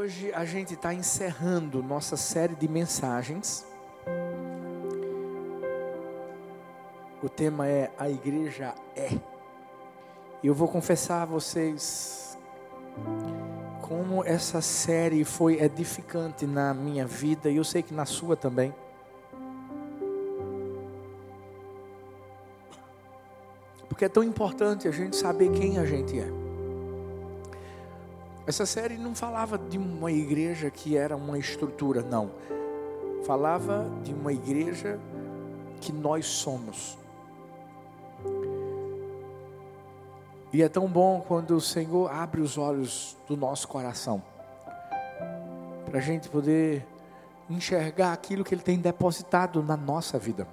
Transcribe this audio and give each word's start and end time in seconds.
Hoje 0.00 0.32
a 0.32 0.46
gente 0.46 0.72
está 0.72 0.94
encerrando 0.94 1.82
nossa 1.82 2.16
série 2.16 2.54
de 2.54 2.66
mensagens. 2.66 3.66
O 7.22 7.28
tema 7.28 7.68
é 7.68 7.90
A 7.98 8.08
Igreja 8.08 8.74
é. 8.96 9.10
E 10.42 10.46
eu 10.46 10.54
vou 10.54 10.68
confessar 10.68 11.20
a 11.20 11.26
vocês 11.26 12.38
como 13.82 14.24
essa 14.24 14.62
série 14.62 15.22
foi 15.22 15.60
edificante 15.60 16.46
na 16.46 16.72
minha 16.72 17.06
vida 17.06 17.50
e 17.50 17.56
eu 17.56 17.64
sei 17.64 17.82
que 17.82 17.92
na 17.92 18.06
sua 18.06 18.34
também. 18.34 18.74
Porque 23.86 24.06
é 24.06 24.08
tão 24.08 24.24
importante 24.24 24.88
a 24.88 24.90
gente 24.90 25.14
saber 25.14 25.50
quem 25.52 25.78
a 25.78 25.84
gente 25.84 26.18
é. 26.18 26.39
Essa 28.46 28.64
série 28.66 28.96
não 28.96 29.14
falava 29.14 29.58
de 29.58 29.78
uma 29.78 30.10
igreja 30.10 30.70
que 30.70 30.96
era 30.96 31.16
uma 31.16 31.38
estrutura, 31.38 32.02
não. 32.02 32.30
Falava 33.24 33.88
de 34.02 34.12
uma 34.12 34.32
igreja 34.32 34.98
que 35.80 35.92
nós 35.92 36.26
somos. 36.26 36.98
E 40.52 40.62
é 40.62 40.68
tão 40.68 40.88
bom 40.88 41.20
quando 41.26 41.52
o 41.52 41.60
Senhor 41.60 42.10
abre 42.10 42.40
os 42.40 42.58
olhos 42.58 43.16
do 43.28 43.36
nosso 43.36 43.68
coração, 43.68 44.20
para 45.86 45.98
a 45.98 46.02
gente 46.02 46.28
poder 46.28 46.84
enxergar 47.48 48.12
aquilo 48.12 48.42
que 48.42 48.52
Ele 48.52 48.62
tem 48.62 48.78
depositado 48.78 49.62
na 49.62 49.76
nossa 49.76 50.18
vida. 50.18 50.46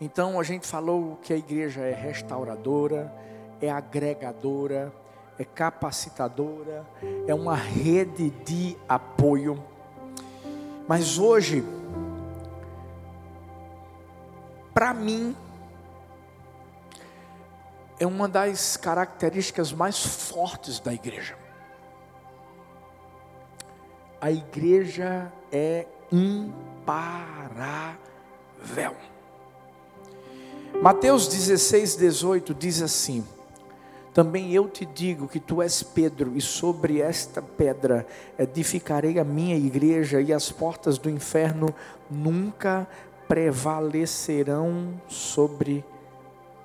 Então 0.00 0.38
a 0.38 0.44
gente 0.44 0.66
falou 0.68 1.18
que 1.20 1.32
a 1.32 1.36
igreja 1.36 1.80
é 1.80 1.92
restauradora, 1.92 3.12
é 3.60 3.70
agregadora, 3.70 4.92
é 5.38 5.44
capacitadora, 5.44 6.86
é 7.26 7.34
uma 7.34 7.54
rede 7.54 8.30
de 8.30 8.76
apoio. 8.88 9.62
Mas 10.86 11.18
hoje, 11.18 11.64
para 14.74 14.92
mim, 14.92 15.36
é 17.98 18.06
uma 18.06 18.28
das 18.28 18.76
características 18.76 19.72
mais 19.72 20.04
fortes 20.04 20.80
da 20.80 20.92
igreja. 20.92 21.36
A 24.20 24.30
igreja 24.30 25.32
é 25.50 25.86
imparável. 26.10 27.96
Mateus 30.80 31.28
16, 31.28 31.96
18 31.96 32.54
diz 32.54 32.82
assim: 32.82 33.26
também 34.12 34.52
eu 34.52 34.68
te 34.68 34.84
digo 34.84 35.26
que 35.26 35.40
tu 35.40 35.62
és 35.62 35.82
Pedro, 35.82 36.36
e 36.36 36.40
sobre 36.40 37.00
esta 37.00 37.40
pedra 37.40 38.06
edificarei 38.38 39.18
a 39.18 39.24
minha 39.24 39.56
igreja, 39.56 40.20
e 40.20 40.32
as 40.32 40.52
portas 40.52 40.98
do 40.98 41.08
inferno 41.08 41.74
nunca 42.10 42.86
prevalecerão 43.26 45.00
sobre 45.08 45.82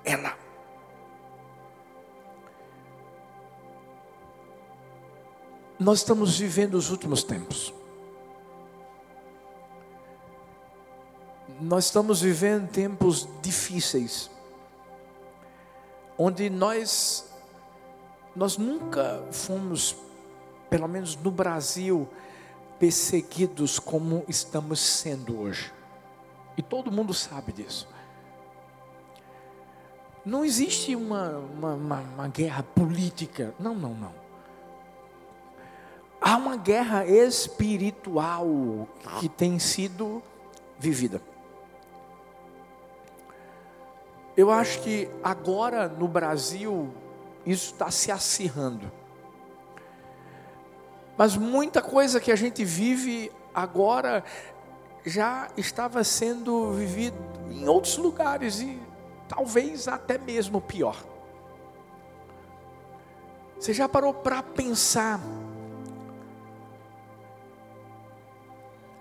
ela. 0.04 0.36
Nós 5.78 6.00
estamos 6.00 6.38
vivendo 6.38 6.74
os 6.74 6.90
últimos 6.90 7.22
tempos. 7.22 7.72
Nós 11.60 11.86
estamos 11.86 12.20
vivendo 12.20 12.68
tempos 12.68 13.28
difíceis, 13.40 14.30
onde 16.18 16.50
nós 16.50 17.27
nós 18.34 18.56
nunca 18.56 19.24
fomos, 19.32 19.96
pelo 20.70 20.86
menos 20.86 21.16
no 21.16 21.30
Brasil, 21.30 22.08
perseguidos 22.78 23.78
como 23.78 24.24
estamos 24.28 24.80
sendo 24.80 25.40
hoje. 25.40 25.72
E 26.56 26.62
todo 26.62 26.92
mundo 26.92 27.12
sabe 27.12 27.52
disso. 27.52 27.88
Não 30.24 30.44
existe 30.44 30.94
uma, 30.94 31.38
uma, 31.38 31.74
uma, 31.74 32.00
uma 32.00 32.28
guerra 32.28 32.62
política. 32.62 33.54
Não, 33.58 33.74
não, 33.74 33.94
não. 33.94 34.12
Há 36.20 36.36
uma 36.36 36.56
guerra 36.56 37.06
espiritual 37.06 38.46
que 39.20 39.28
tem 39.28 39.58
sido 39.58 40.22
vivida. 40.78 41.22
Eu 44.36 44.50
acho 44.50 44.80
que 44.82 45.08
agora 45.22 45.88
no 45.88 46.06
Brasil 46.06 46.92
isso 47.50 47.72
está 47.72 47.90
se 47.90 48.12
acirrando. 48.12 48.92
Mas 51.16 51.36
muita 51.36 51.80
coisa 51.80 52.20
que 52.20 52.30
a 52.30 52.36
gente 52.36 52.64
vive 52.64 53.32
agora 53.54 54.22
já 55.04 55.48
estava 55.56 56.04
sendo 56.04 56.72
vivido 56.74 57.16
em 57.50 57.66
outros 57.66 57.96
lugares 57.96 58.60
e 58.60 58.78
talvez 59.26 59.88
até 59.88 60.18
mesmo 60.18 60.60
pior. 60.60 61.02
Você 63.58 63.72
já 63.72 63.88
parou 63.88 64.12
para 64.12 64.42
pensar 64.42 65.18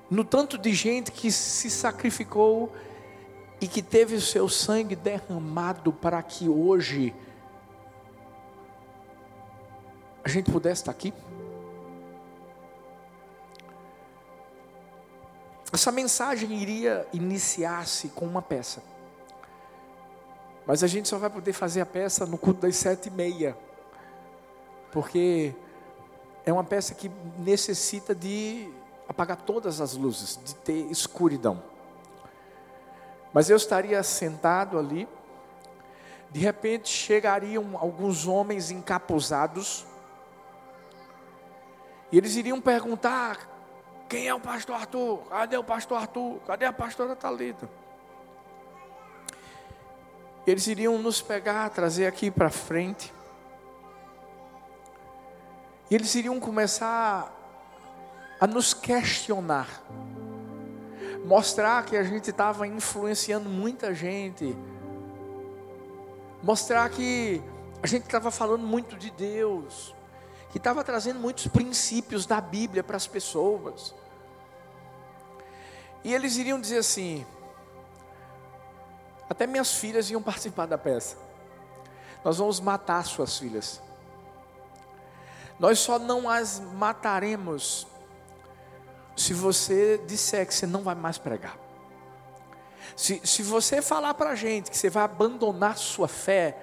no 0.10 0.24
tanto 0.24 0.58
de 0.58 0.74
gente 0.74 1.12
que 1.12 1.32
se 1.32 1.70
sacrificou 1.70 2.74
e 3.60 3.68
que 3.68 3.82
teve 3.82 4.16
o 4.16 4.22
seu 4.22 4.48
sangue 4.48 4.96
derramado 4.96 5.92
para 5.92 6.24
que 6.24 6.48
hoje 6.48 7.14
a 10.28 10.30
gente 10.30 10.52
pudesse 10.52 10.82
estar 10.82 10.92
aqui? 10.92 11.14
Essa 15.72 15.90
mensagem 15.90 16.52
iria 16.54 17.08
iniciar-se 17.14 18.10
com 18.10 18.26
uma 18.26 18.42
peça. 18.42 18.84
Mas 20.66 20.84
a 20.84 20.88
gente 20.88 21.08
só 21.08 21.18
vai 21.18 21.30
poder 21.30 21.54
fazer 21.54 21.80
a 21.80 21.86
peça 21.86 22.26
no 22.26 22.38
culto 22.38 22.62
das 22.62 22.76
sete 22.76 23.08
e 23.08 23.10
meia. 23.10 23.58
Porque 24.92 25.56
é 26.46 26.52
uma 26.52 26.64
peça 26.64 26.94
que 26.94 27.10
necessita 27.38 28.14
de 28.14 28.70
apagar 29.08 29.38
todas 29.38 29.80
as 29.80 29.94
luzes, 29.94 30.38
de 30.44 30.56
ter 30.56 30.92
escuridão. 30.92 31.64
Mas 33.34 33.50
eu 33.50 33.56
estaria 33.56 34.04
sentado 34.04 34.78
ali, 34.78 35.08
de 36.32 36.42
repente 36.42 36.90
chegariam 36.90 37.78
alguns 37.78 38.28
homens 38.28 38.72
encapuzados, 38.72 39.86
e 42.12 42.18
eles 42.18 42.36
iriam 42.36 42.62
perguntar: 42.62 43.38
quem 44.08 44.28
é 44.28 44.34
o 44.34 44.40
pastor 44.40 44.76
Arthur? 44.76 45.20
Cadê 45.30 45.58
o 45.58 45.64
pastor 45.64 45.98
Arthur? 45.98 46.40
Cadê 46.46 46.66
a 46.66 46.74
pastora 46.74 47.16
Talita? 47.16 47.70
Eles 50.46 50.66
iriam 50.68 50.98
nos 50.98 51.22
pegar, 51.22 51.70
trazer 51.70 52.08
aqui 52.08 52.32
para 52.32 52.50
frente. 52.50 53.14
E 55.90 55.96
eles 55.96 56.16
iriam 56.16 56.40
começar 56.40 57.34
a 58.40 58.48
nos 58.48 58.74
questionar. 58.74 59.68
Mostrar 61.26 61.84
que 61.84 61.98
a 61.98 62.04
gente 62.04 62.30
estava 62.30 62.66
influenciando 62.66 63.50
muita 63.50 63.94
gente. 63.94 64.56
Mostrar 66.42 66.90
que 66.90 67.42
a 67.84 67.88
gente 67.88 68.06
estava 68.06 68.32
falando 68.32 68.66
muito 68.66 68.96
de 68.96 69.12
Deus 69.12 69.97
que 70.58 70.62
estava 70.62 70.84
trazendo 70.84 71.20
muitos 71.20 71.48
princípios 71.48 72.26
da 72.26 72.42
Bíblia 72.42 72.84
para 72.84 72.98
as 72.98 73.06
pessoas. 73.06 73.94
E 76.04 76.14
eles 76.14 76.36
iriam 76.36 76.60
dizer 76.60 76.80
assim: 76.80 77.26
até 79.30 79.46
minhas 79.46 79.76
filhas 79.76 80.10
iam 80.10 80.22
participar 80.22 80.66
da 80.66 80.78
peça. 80.78 81.16
Nós 82.24 82.40
vamos 82.40 82.60
matar 82.60 83.06
suas 83.06 83.38
filhas. 83.38 83.80
Nós 85.60 85.78
só 85.78 86.00
não 86.00 86.28
as 86.28 86.60
mataremos 86.60 87.86
se 89.16 89.34
você 89.34 90.00
disser 90.08 90.48
que 90.48 90.54
você 90.54 90.66
não 90.66 90.82
vai 90.82 90.96
mais 90.96 91.20
pregar. 91.20 91.58
Se, 92.96 93.22
se 93.24 93.44
você 93.44 93.80
falar 93.80 94.16
para 94.16 94.32
a 94.32 94.36
gente 94.36 94.72
que 94.72 94.78
você 94.78 94.90
vai 94.90 95.04
abandonar 95.04 95.78
sua 95.78 96.08
fé, 96.08 96.58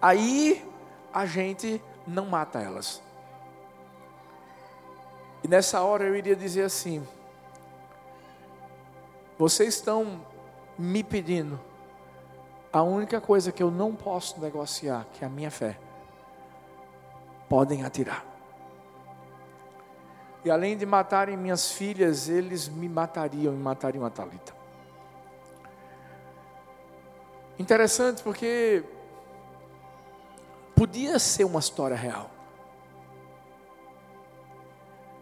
aí 0.00 0.64
a 1.12 1.26
gente 1.26 1.82
não 2.06 2.26
mata 2.26 2.60
elas. 2.60 3.04
E 5.46 5.48
nessa 5.48 5.80
hora 5.80 6.02
eu 6.02 6.16
iria 6.16 6.34
dizer 6.34 6.64
assim: 6.64 7.06
vocês 9.38 9.74
estão 9.74 10.26
me 10.76 11.04
pedindo 11.04 11.60
a 12.72 12.82
única 12.82 13.20
coisa 13.20 13.52
que 13.52 13.62
eu 13.62 13.70
não 13.70 13.94
posso 13.94 14.40
negociar, 14.40 15.06
que 15.12 15.22
é 15.22 15.26
a 15.28 15.30
minha 15.30 15.48
fé. 15.48 15.78
Podem 17.48 17.84
atirar. 17.84 18.26
E 20.44 20.50
além 20.50 20.76
de 20.76 20.84
matarem 20.84 21.36
minhas 21.36 21.70
filhas, 21.70 22.28
eles 22.28 22.68
me 22.68 22.88
matariam 22.88 23.54
e 23.54 23.56
matariam 23.56 24.04
a 24.04 24.10
Talita. 24.10 24.52
Interessante 27.56 28.20
porque 28.20 28.82
podia 30.74 31.20
ser 31.20 31.44
uma 31.44 31.60
história 31.60 31.96
real. 31.96 32.35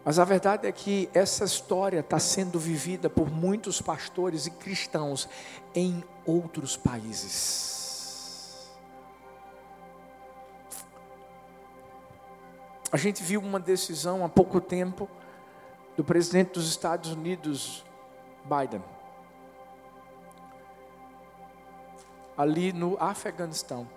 Mas 0.05 0.19
a 0.19 0.23
verdade 0.23 0.67
é 0.67 0.71
que 0.71 1.09
essa 1.15 1.43
história 1.43 1.99
está 2.01 2.19
sendo 2.19 2.59
vivida 2.59 3.09
por 3.09 3.31
muitos 3.31 3.81
pastores 3.81 4.45
e 4.45 4.51
cristãos 4.51 5.27
em 5.73 6.03
outros 6.23 6.77
países. 6.77 8.69
A 12.91 12.97
gente 12.97 13.23
viu 13.23 13.41
uma 13.41 13.59
decisão 13.59 14.23
há 14.23 14.29
pouco 14.29 14.61
tempo 14.61 15.09
do 15.97 16.03
presidente 16.03 16.51
dos 16.51 16.69
Estados 16.69 17.11
Unidos, 17.11 17.83
Biden, 18.43 18.83
ali 22.37 22.71
no 22.71 22.95
Afeganistão. 22.99 23.94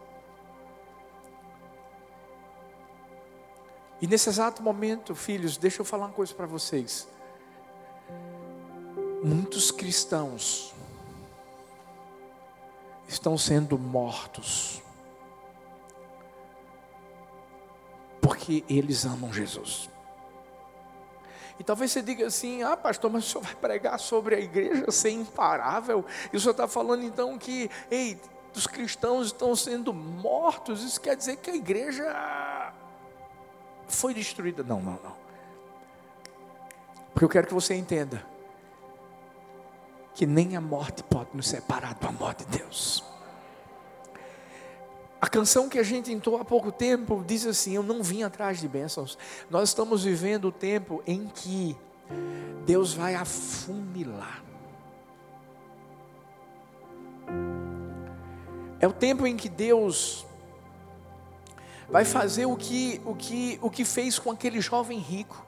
E 4.00 4.06
nesse 4.06 4.28
exato 4.28 4.62
momento, 4.62 5.14
filhos, 5.14 5.56
deixa 5.56 5.80
eu 5.80 5.84
falar 5.84 6.06
uma 6.06 6.14
coisa 6.14 6.32
para 6.34 6.46
vocês. 6.46 7.08
Muitos 9.22 9.70
cristãos 9.70 10.72
estão 13.08 13.36
sendo 13.36 13.76
mortos 13.78 14.80
porque 18.20 18.64
eles 18.68 19.04
amam 19.04 19.32
Jesus. 19.32 19.90
E 21.58 21.64
talvez 21.64 21.90
você 21.90 22.00
diga 22.02 22.26
assim: 22.26 22.62
ah, 22.62 22.76
pastor, 22.76 23.10
mas 23.10 23.24
o 23.24 23.28
senhor 23.28 23.42
vai 23.42 23.54
pregar 23.54 23.98
sobre 23.98 24.36
a 24.36 24.38
igreja 24.38 24.90
ser 24.90 25.10
imparável? 25.10 26.04
E 26.32 26.36
o 26.36 26.40
senhor 26.40 26.52
está 26.52 26.68
falando 26.68 27.02
então 27.02 27.36
que, 27.36 27.70
ei, 27.90 28.20
os 28.54 28.66
cristãos 28.66 29.28
estão 29.28 29.56
sendo 29.56 29.92
mortos, 29.92 30.82
isso 30.82 31.00
quer 31.00 31.16
dizer 31.16 31.36
que 31.36 31.50
a 31.50 31.56
igreja 31.56 32.67
foi 33.88 34.14
destruída. 34.14 34.62
Não, 34.62 34.80
não, 34.80 34.98
não. 35.02 35.16
Porque 37.12 37.24
eu 37.24 37.28
quero 37.28 37.46
que 37.46 37.54
você 37.54 37.74
entenda 37.74 38.24
que 40.14 40.26
nem 40.26 40.56
a 40.56 40.60
morte 40.60 41.02
pode 41.02 41.30
nos 41.34 41.48
separar 41.48 41.94
do 41.94 42.06
amor 42.06 42.34
de 42.34 42.44
Deus. 42.46 43.04
A 45.20 45.28
canção 45.28 45.68
que 45.68 45.78
a 45.78 45.82
gente 45.82 46.12
entrou 46.12 46.40
há 46.40 46.44
pouco 46.44 46.70
tempo 46.70 47.24
diz 47.26 47.44
assim: 47.44 47.74
Eu 47.74 47.82
não 47.82 48.02
vim 48.02 48.22
atrás 48.22 48.60
de 48.60 48.68
bênçãos. 48.68 49.18
Nós 49.50 49.70
estamos 49.70 50.04
vivendo 50.04 50.46
o 50.46 50.52
tempo 50.52 51.02
em 51.06 51.26
que 51.26 51.76
Deus 52.64 52.92
vai 52.94 53.14
afunilar. 53.16 54.44
É 58.80 58.86
o 58.86 58.92
tempo 58.92 59.26
em 59.26 59.36
que 59.36 59.48
Deus 59.48 60.24
vai 61.88 62.04
fazer 62.04 62.46
o 62.46 62.56
que, 62.56 63.00
o 63.04 63.14
que, 63.14 63.58
o 63.62 63.70
que 63.70 63.84
fez 63.84 64.18
com 64.18 64.30
aquele 64.30 64.60
jovem 64.60 64.98
rico. 64.98 65.44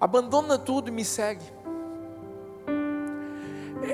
Abandona 0.00 0.58
tudo 0.58 0.88
e 0.88 0.90
me 0.90 1.04
segue. 1.04 1.44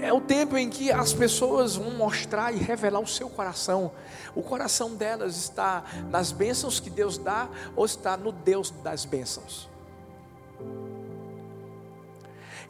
É 0.02 0.12
o 0.12 0.20
tempo 0.20 0.56
em 0.56 0.70
que 0.70 0.90
as 0.90 1.12
pessoas 1.12 1.76
vão 1.76 1.90
mostrar 1.90 2.52
e 2.52 2.58
revelar 2.58 3.00
o 3.00 3.06
seu 3.06 3.28
coração. 3.28 3.92
O 4.34 4.42
coração 4.42 4.94
delas 4.94 5.36
está 5.36 5.84
nas 6.10 6.32
bênçãos 6.32 6.80
que 6.80 6.88
Deus 6.88 7.18
dá 7.18 7.48
ou 7.76 7.84
está 7.84 8.16
no 8.16 8.32
Deus 8.32 8.70
das 8.70 9.04
bênçãos. 9.04 9.68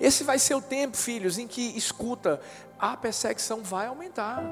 Esse 0.01 0.25
vai 0.25 0.41
ser 0.41 0.57
o 0.57 0.61
tempo, 0.61 0.97
filhos, 0.97 1.39
em 1.39 1.47
que 1.47 1.77
escuta, 1.77 2.41
a 2.79 2.97
perseguição 2.97 3.63
vai 3.63 3.87
aumentar. 3.87 4.43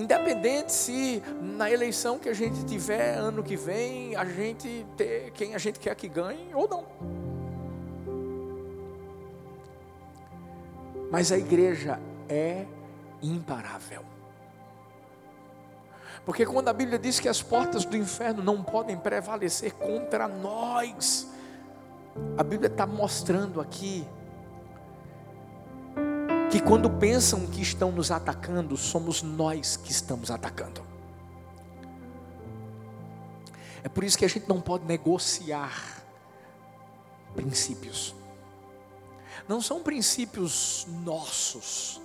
Independente 0.00 0.72
se 0.72 1.22
na 1.42 1.70
eleição 1.70 2.18
que 2.18 2.30
a 2.30 2.32
gente 2.32 2.64
tiver 2.64 3.18
ano 3.18 3.42
que 3.42 3.54
vem, 3.54 4.16
a 4.16 4.24
gente 4.24 4.86
ter 4.96 5.30
quem 5.32 5.54
a 5.54 5.58
gente 5.58 5.78
quer 5.78 5.94
que 5.94 6.08
ganhe 6.08 6.54
ou 6.54 6.66
não. 6.66 6.86
Mas 11.10 11.30
a 11.30 11.36
igreja 11.36 12.00
é 12.30 12.64
imparável. 13.22 14.02
Porque 16.24 16.46
quando 16.46 16.68
a 16.68 16.72
Bíblia 16.72 16.98
diz 16.98 17.20
que 17.20 17.28
as 17.28 17.42
portas 17.42 17.84
do 17.84 17.94
inferno 17.94 18.42
não 18.42 18.62
podem 18.62 18.96
prevalecer 18.96 19.74
contra 19.74 20.26
nós, 20.26 21.28
a 22.38 22.42
Bíblia 22.42 22.70
está 22.70 22.86
mostrando 22.86 23.60
aqui 23.60 24.06
que 26.50 26.60
quando 26.60 26.90
pensam 26.90 27.46
que 27.46 27.62
estão 27.62 27.92
nos 27.92 28.10
atacando, 28.10 28.76
somos 28.76 29.22
nós 29.22 29.76
que 29.76 29.92
estamos 29.92 30.32
atacando. 30.32 30.84
É 33.84 33.88
por 33.88 34.02
isso 34.02 34.18
que 34.18 34.24
a 34.24 34.28
gente 34.28 34.48
não 34.48 34.60
pode 34.60 34.84
negociar 34.84 36.02
princípios. 37.34 38.14
Não 39.48 39.60
são 39.60 39.80
princípios 39.80 40.86
nossos, 41.04 42.00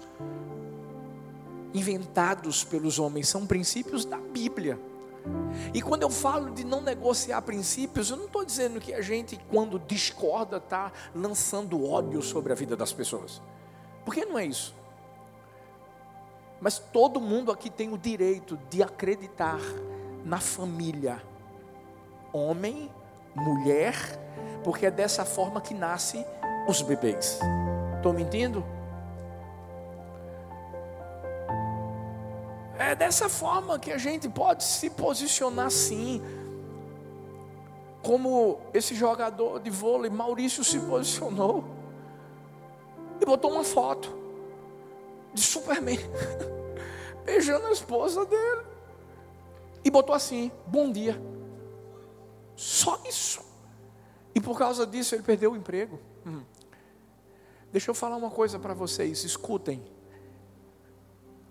inventados 1.74 2.64
pelos 2.64 3.00
homens, 3.00 3.28
são 3.28 3.48
princípios 3.48 4.06
da 4.06 4.18
Bíblia. 4.18 4.80
E 5.74 5.82
quando 5.82 6.04
eu 6.04 6.10
falo 6.10 6.52
de 6.52 6.64
não 6.64 6.82
negociar 6.82 7.42
princípios, 7.42 8.12
eu 8.12 8.18
não 8.18 8.26
estou 8.26 8.46
dizendo 8.46 8.80
que 8.80 8.94
a 8.94 9.02
gente, 9.02 9.40
quando 9.50 9.80
discorda, 9.80 10.58
está 10.58 10.92
lançando 11.16 11.84
ódio 11.84 12.22
sobre 12.22 12.54
a 12.54 12.56
vida 12.56 12.76
das 12.76 12.94
pessoas. 12.94 13.42
Por 14.06 14.14
que 14.14 14.24
não 14.24 14.38
é 14.38 14.46
isso? 14.46 14.76
Mas 16.62 16.78
todo 16.80 17.20
mundo 17.20 17.52
aqui 17.52 17.70
tem 17.70 17.92
o 17.92 17.98
direito 17.98 18.58
de 18.70 18.82
acreditar 18.82 19.60
na 20.24 20.40
família, 20.40 21.22
homem, 22.32 22.90
mulher, 23.36 23.96
porque 24.64 24.86
é 24.86 24.92
dessa 24.92 25.26
forma 25.26 25.60
que 25.60 25.74
nasce 25.74 26.26
os 26.68 26.82
bebês. 26.82 27.40
Estou 27.98 28.14
mentindo? 28.14 28.64
É 32.78 32.94
dessa 32.94 33.28
forma 33.28 33.80
que 33.80 33.92
a 33.92 33.98
gente 33.98 34.30
pode 34.30 34.64
se 34.64 34.90
posicionar 34.90 35.72
sim. 35.72 36.22
Como 38.02 38.60
esse 38.74 38.94
jogador 38.94 39.60
de 39.60 39.70
vôlei, 39.70 40.12
Maurício, 40.12 40.64
se 40.64 40.80
posicionou 40.80 41.64
e 43.20 43.26
botou 43.26 43.52
uma 43.52 43.64
foto 43.64 44.14
de 45.34 45.42
Superman 45.42 46.00
beijando 47.26 47.68
a 47.68 47.72
esposa 47.72 48.26
dele 48.26 48.62
e 49.84 49.92
botou 49.92 50.16
assim: 50.16 50.52
Bom 50.66 50.92
dia. 50.92 51.22
Só 52.56 53.02
isso. 53.08 53.42
E 54.34 54.42
por 54.42 54.58
causa 54.58 54.86
disso 54.86 55.16
ele 55.16 55.24
perdeu 55.24 55.52
o 55.52 55.56
emprego. 55.56 56.00
Hum. 56.26 56.42
Deixa 57.72 57.92
eu 57.92 57.96
falar 57.96 58.16
uma 58.16 58.32
coisa 58.32 58.58
para 58.58 58.74
vocês, 58.74 59.24
escutem. 59.24 59.84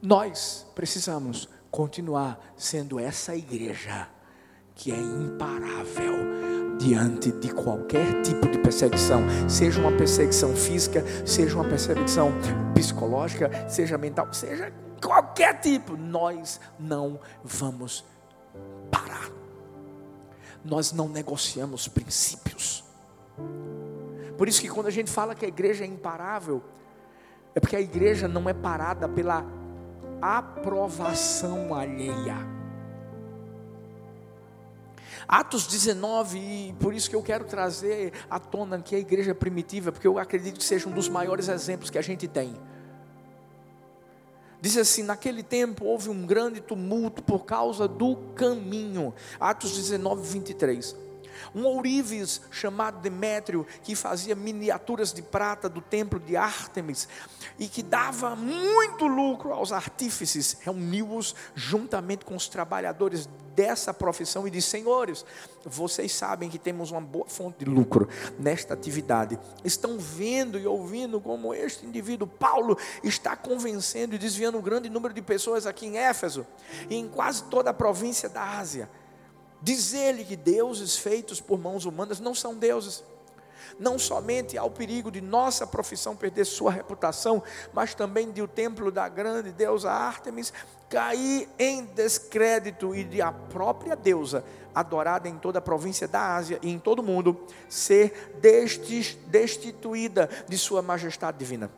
Nós 0.01 0.67
precisamos 0.75 1.49
continuar 1.71 2.55
sendo 2.57 2.99
essa 2.99 3.35
igreja 3.35 4.09
que 4.75 4.91
é 4.91 4.97
imparável 4.97 6.44
diante 6.85 7.33
de 7.33 7.49
qualquer 7.49 8.21
tipo 8.21 8.47
de 8.47 8.59
perseguição, 8.59 9.23
seja 9.49 9.81
uma 9.81 9.91
perseguição 9.93 10.55
física, 10.55 11.03
seja 11.25 11.55
uma 11.55 11.65
perseguição 11.65 12.31
psicológica, 12.75 13.51
seja 13.71 13.97
mental, 13.97 14.29
seja 14.35 14.71
qualquer 15.03 15.61
tipo, 15.61 15.97
nós 15.97 16.61
não 16.79 17.19
vamos 17.43 18.05
parar. 18.91 19.31
Nós 20.63 20.93
não 20.93 21.09
negociamos 21.09 21.89
princípios. 21.89 22.85
Por 24.37 24.47
isso 24.47 24.61
que 24.61 24.69
quando 24.69 24.89
a 24.89 24.91
gente 24.91 25.11
fala 25.11 25.35
que 25.35 25.47
a 25.47 25.49
igreja 25.49 25.85
é 25.85 25.87
imparável, 25.87 26.63
é 27.55 27.61
porque 27.61 27.77
a 27.77 27.81
igreja 27.81 28.29
não 28.29 28.47
é 28.47 28.53
parada 28.53 29.09
pela 29.09 29.43
aprovação 30.21 31.75
alheia. 31.75 32.54
Atos 35.27 35.67
19, 35.67 36.39
e 36.39 36.73
por 36.81 36.95
isso 36.95 37.09
que 37.09 37.17
eu 37.17 37.23
quero 37.23 37.45
trazer 37.45 38.13
à 38.29 38.39
tona 38.39 38.81
que 38.81 38.95
a 38.95 38.99
igreja 38.99 39.35
primitiva, 39.35 39.93
porque 39.93 40.07
eu 40.07 40.19
acredito 40.19 40.59
que 40.59 40.65
seja 40.65 40.89
um 40.89 40.93
dos 40.93 41.09
maiores 41.09 41.49
exemplos 41.49 41.91
que 41.91 41.99
a 41.99 42.03
gente 42.03 42.29
tem. 42.29 42.55
Diz 44.61 44.79
assim: 44.79 45.03
naquele 45.03 45.43
tempo 45.43 45.85
houve 45.85 46.09
um 46.09 46.27
grande 46.27 46.61
tumulto 46.61 47.23
por 47.23 47.45
causa 47.45 47.87
do 47.87 48.17
caminho. 48.35 49.13
Atos 49.39 49.77
19, 49.77 50.27
23. 50.27 50.97
Um 51.55 51.65
ourives 51.65 52.41
chamado 52.51 53.01
Demétrio, 53.01 53.67
que 53.83 53.95
fazia 53.97 54.35
miniaturas 54.35 55.13
de 55.13 55.23
prata 55.23 55.69
do 55.69 55.81
templo 55.81 56.21
de 56.21 56.37
Ártemis 56.37 57.09
e 57.59 57.69
que 57.69 57.83
dava 57.83 58.37
muito 58.37 59.07
lucro 59.07 59.53
aos 59.53 59.73
artífices, 59.73 60.57
reuniu-os 60.61 61.35
juntamente 61.55 62.25
com 62.25 62.37
os 62.37 62.49
trabalhadores 62.49 63.29
dessa 63.55 63.95
profissão 63.95 64.47
e 64.47 64.51
disse: 64.51 64.71
Senhores, 64.71 65.25
vocês 65.65 66.13
sabem 66.13 66.51
que 66.51 66.59
temos 66.59 66.91
uma 66.91 67.01
boa 67.01 67.27
fonte 67.27 67.61
de 67.61 67.65
lucro 67.65 68.09
nesta 68.39 68.75
atividade. 68.75 69.39
Estão 69.65 69.99
vendo 69.99 70.59
e 70.59 70.67
ouvindo 70.67 71.21
como 71.21 71.55
este 71.55 71.87
indivíduo, 71.87 72.27
Paulo, 72.27 72.77
está 73.03 73.37
convencendo 73.37 74.15
e 74.15 74.19
desviando 74.19 74.59
um 74.59 74.63
grande 74.63 74.91
número 74.91 75.15
de 75.15 75.23
pessoas 75.23 75.67
aqui 75.67 75.87
em 75.87 75.99
Éfeso 75.99 76.47
e 76.91 76.97
em 76.97 77.09
quase 77.09 77.45
toda 77.45 77.71
a 77.71 77.75
província 77.75 78.29
da 78.29 78.59
Ásia 78.59 78.89
Dizer-lhe 79.65 80.27
que 80.27 80.37
deuses 80.37 80.95
feitos 80.99 81.41
por 81.41 81.59
mãos 81.59 81.87
humanas 81.87 82.21
não 82.21 82.35
são 82.35 82.55
deuses. 82.55 83.03
Não 83.81 83.99
somente 83.99 84.59
há 84.59 84.63
o 84.63 84.71
perigo 84.71 85.11
de 85.11 85.23
nossa 85.23 85.67
profissão 85.67 86.15
perder 86.15 86.45
sua 86.45 86.71
reputação, 86.71 87.43
mas 87.73 87.95
também 87.95 88.31
de 88.31 88.43
o 88.43 88.47
templo 88.47 88.93
da 88.93 89.09
grande 89.09 89.51
deusa 89.53 89.91
Ártemis 89.91 90.53
cair 90.91 91.49
em 91.59 91.83
descrédito 91.83 92.95
e 92.95 93.03
de 93.03 93.23
a 93.23 93.33
própria 93.33 93.97
deusa, 93.97 94.45
adorada 94.75 95.31
em 95.31 95.39
toda 95.39 95.61
a 95.61 95.63
província 95.63 96.07
da 96.07 96.37
Ásia 96.37 96.59
e 96.61 96.69
em 96.69 96.79
todo 96.79 96.99
o 96.99 97.03
mundo, 97.03 97.47
ser 97.67 98.37
destituída 99.27 100.29
de 100.47 100.59
sua 100.59 100.83
majestade 100.83 101.39
divina. 101.39 101.71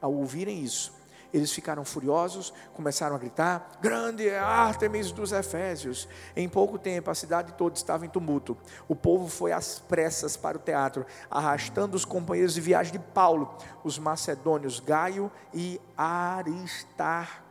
Ao 0.00 0.12
ouvirem 0.12 0.60
isso, 0.60 0.92
eles 1.32 1.52
ficaram 1.52 1.84
furiosos, 1.84 2.52
começaram 2.74 3.16
a 3.16 3.18
gritar: 3.18 3.78
Grande 3.80 4.28
é 4.28 4.38
Ártemis 4.38 5.10
dos 5.10 5.32
Efésios. 5.32 6.08
Em 6.36 6.48
pouco 6.48 6.78
tempo, 6.78 7.10
a 7.10 7.14
cidade 7.14 7.52
toda 7.52 7.76
estava 7.76 8.04
em 8.04 8.08
tumulto. 8.08 8.56
O 8.86 8.94
povo 8.94 9.28
foi 9.28 9.52
às 9.52 9.78
pressas 9.78 10.36
para 10.36 10.56
o 10.58 10.60
teatro, 10.60 11.06
arrastando 11.30 11.96
os 11.96 12.04
companheiros 12.04 12.54
de 12.54 12.60
viagem 12.60 12.92
de 12.92 12.98
Paulo, 12.98 13.56
os 13.82 13.98
macedônios 13.98 14.78
Gaio 14.80 15.32
e 15.54 15.80
Aristarco. 15.96 17.42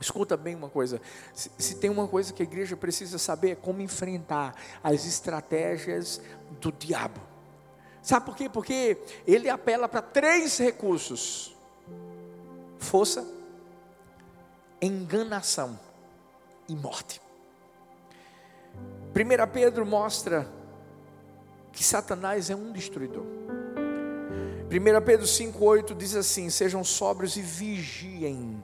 Escuta 0.00 0.36
bem 0.36 0.54
uma 0.54 0.68
coisa: 0.68 1.00
se, 1.32 1.50
se, 1.56 1.76
tem 1.76 1.88
uma 1.88 2.06
coisa 2.06 2.32
que 2.32 2.42
a 2.42 2.46
igreja 2.46 2.76
precisa 2.76 3.18
saber 3.18 3.50
é 3.52 3.54
como 3.54 3.80
enfrentar 3.80 4.54
as 4.82 5.06
estratégias 5.06 6.20
do 6.60 6.70
diabo. 6.70 7.20
Sabe 8.02 8.26
por 8.26 8.36
quê? 8.36 8.48
Porque 8.48 8.98
ele 9.26 9.48
apela 9.48 9.88
para 9.88 10.02
três 10.02 10.58
recursos: 10.58 11.55
força, 12.86 13.26
enganação 14.80 15.78
e 16.68 16.74
morte. 16.74 17.20
1 19.14 19.52
Pedro 19.52 19.84
mostra 19.84 20.48
que 21.72 21.82
Satanás 21.82 22.48
é 22.48 22.54
um 22.54 22.72
destruidor. 22.72 23.24
1 23.24 25.04
Pedro 25.04 25.26
5,8 25.26 25.96
diz 25.96 26.14
assim: 26.14 26.48
Sejam 26.48 26.84
sóbrios 26.84 27.36
e 27.36 27.42
vigiem. 27.42 28.62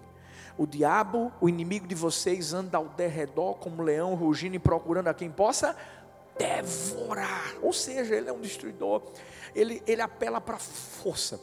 O 0.57 0.67
diabo, 0.67 1.33
o 1.41 1.49
inimigo 1.49 1.87
de 1.87 1.95
vocês, 1.95 2.53
anda 2.53 2.79
ao 2.79 2.89
derredor 2.91 3.55
como 3.55 3.83
um 3.83 3.85
leão 3.85 4.15
rugindo 4.15 4.55
e 4.55 4.59
procurando 4.59 5.09
a 5.09 5.15
quem 5.15 5.31
possa 5.31 5.75
devorar. 6.39 7.55
Ou 7.63 7.73
seja, 7.73 8.15
ele 8.15 8.29
é 8.29 8.33
um 8.33 8.41
destruidor. 8.41 9.03
Ele, 9.55 9.83
ele 9.87 10.01
apela 10.01 10.41
para 10.41 10.59
força. 10.59 11.41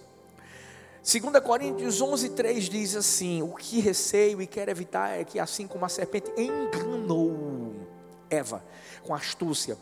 2 1.03 1.43
Coríntios 1.43 2.01
11, 2.01 2.29
3 2.29 2.69
diz 2.69 2.95
assim: 2.95 3.41
O 3.41 3.55
que 3.55 3.79
receio 3.79 4.41
e 4.41 4.47
quero 4.47 4.69
evitar 4.69 5.19
é 5.19 5.23
que, 5.23 5.39
assim 5.39 5.67
como 5.67 5.85
a 5.85 5.89
serpente 5.89 6.31
enganou 6.37 7.75
Eva 8.29 8.63
com 9.03 9.15
astúcia, 9.15 9.77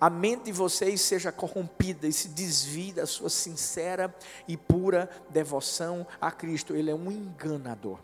a 0.00 0.08
mente 0.08 0.44
de 0.44 0.52
vocês 0.52 1.00
seja 1.00 1.32
corrompida 1.32 2.06
e 2.06 2.12
se 2.12 2.28
desvie 2.28 2.92
da 2.92 3.06
sua 3.06 3.30
sincera 3.30 4.14
e 4.46 4.56
pura 4.56 5.08
devoção 5.30 6.06
a 6.20 6.30
Cristo. 6.30 6.74
Ele 6.74 6.90
é 6.90 6.94
um 6.94 7.10
enganador. 7.10 7.98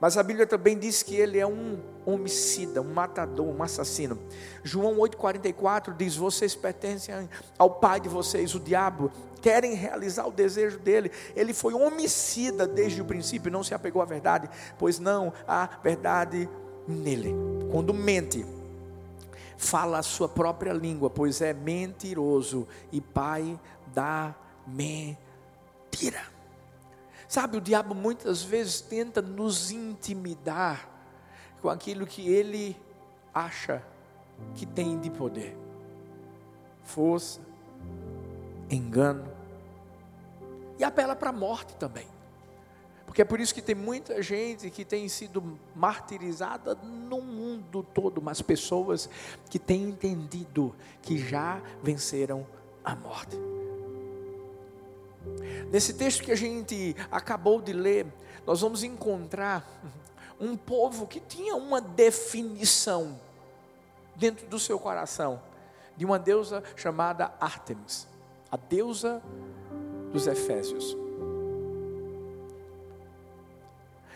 Mas 0.00 0.16
a 0.16 0.22
Bíblia 0.22 0.46
também 0.46 0.78
diz 0.78 1.02
que 1.02 1.16
ele 1.16 1.38
é 1.38 1.46
um 1.46 1.78
homicida, 2.06 2.80
um 2.80 2.92
matador, 2.92 3.46
um 3.46 3.62
assassino. 3.62 4.18
João 4.62 4.96
8,44 4.96 5.96
diz: 5.96 6.16
Vocês 6.16 6.54
pertencem 6.54 7.28
ao 7.58 7.70
pai 7.70 8.00
de 8.00 8.08
vocês, 8.08 8.54
o 8.54 8.60
diabo, 8.60 9.10
querem 9.42 9.74
realizar 9.74 10.26
o 10.26 10.32
desejo 10.32 10.78
dele. 10.78 11.10
Ele 11.34 11.52
foi 11.52 11.74
homicida 11.74 12.66
desde 12.66 13.02
o 13.02 13.04
princípio, 13.04 13.50
não 13.50 13.64
se 13.64 13.74
apegou 13.74 14.00
à 14.00 14.04
verdade, 14.04 14.48
pois 14.78 15.00
não 15.00 15.32
há 15.46 15.68
verdade 15.82 16.48
nele. 16.86 17.34
Quando 17.70 17.92
mente, 17.92 18.46
fala 19.56 19.98
a 19.98 20.02
sua 20.02 20.28
própria 20.28 20.72
língua, 20.72 21.10
pois 21.10 21.40
é 21.40 21.52
mentiroso 21.52 22.68
e 22.92 23.00
pai 23.00 23.58
da 23.92 24.32
mentira. 24.64 26.37
Sabe, 27.28 27.58
o 27.58 27.60
diabo 27.60 27.94
muitas 27.94 28.42
vezes 28.42 28.80
tenta 28.80 29.20
nos 29.20 29.70
intimidar 29.70 30.88
com 31.60 31.68
aquilo 31.68 32.06
que 32.06 32.26
ele 32.26 32.74
acha 33.34 33.82
que 34.54 34.64
tem 34.64 34.98
de 34.98 35.10
poder. 35.10 35.54
Força, 36.82 37.40
engano. 38.70 39.30
E 40.78 40.84
apela 40.84 41.14
para 41.14 41.28
a 41.28 41.32
morte 41.32 41.76
também. 41.76 42.06
Porque 43.04 43.20
é 43.20 43.24
por 43.24 43.40
isso 43.40 43.54
que 43.54 43.60
tem 43.60 43.74
muita 43.74 44.22
gente 44.22 44.70
que 44.70 44.84
tem 44.84 45.06
sido 45.08 45.58
martirizada 45.74 46.74
no 46.74 47.20
mundo 47.20 47.82
todo, 47.82 48.22
mas 48.22 48.40
pessoas 48.40 49.08
que 49.50 49.58
têm 49.58 49.84
entendido 49.84 50.74
que 51.02 51.18
já 51.18 51.60
venceram 51.82 52.46
a 52.82 52.94
morte. 52.94 53.36
Nesse 55.70 55.94
texto 55.94 56.22
que 56.22 56.32
a 56.32 56.36
gente 56.36 56.96
acabou 57.10 57.60
de 57.60 57.72
ler, 57.72 58.06
nós 58.46 58.60
vamos 58.60 58.82
encontrar 58.82 59.66
um 60.40 60.56
povo 60.56 61.06
que 61.06 61.20
tinha 61.20 61.56
uma 61.56 61.80
definição 61.80 63.18
dentro 64.14 64.46
do 64.46 64.58
seu 64.58 64.78
coração 64.78 65.40
de 65.96 66.04
uma 66.04 66.18
deusa 66.18 66.62
chamada 66.76 67.34
Ártemis, 67.40 68.06
a 68.50 68.56
deusa 68.56 69.20
dos 70.12 70.26
Efésios. 70.26 70.96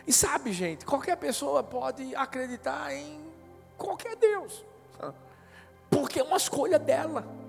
E 0.07 0.13
sabe, 0.13 0.53
gente, 0.53 0.85
qualquer 0.85 1.17
pessoa 1.17 1.63
pode 1.63 2.15
acreditar 2.15 2.95
em 2.95 3.21
qualquer 3.77 4.17
Deus, 4.17 4.65
porque 5.91 6.21
é 6.21 6.23
uma 6.23 6.37
escolha 6.37 6.79
dela. 6.79 7.42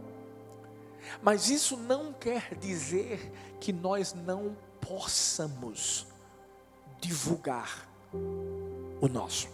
Mas 1.21 1.49
isso 1.49 1.77
não 1.77 2.13
quer 2.13 2.55
dizer 2.55 3.31
que 3.59 3.71
nós 3.71 4.13
não 4.13 4.55
possamos 4.79 6.07
divulgar 6.99 7.87
o 9.01 9.07
nosso. 9.07 9.47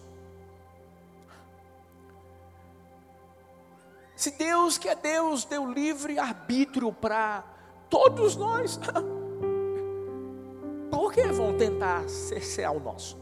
Se 4.16 4.32
Deus, 4.32 4.78
que 4.78 4.90
é 4.90 4.96
Deus, 4.96 5.46
deu 5.46 5.72
livre 5.72 6.20
arbítrio 6.20 6.92
para 6.92 7.44
todos 7.90 8.36
nós, 8.36 8.78
por 10.92 11.14
que 11.14 11.26
vão 11.28 11.58
tentar 11.58 12.10
cercear 12.10 12.74
o 12.74 12.80
nosso? 12.80 13.18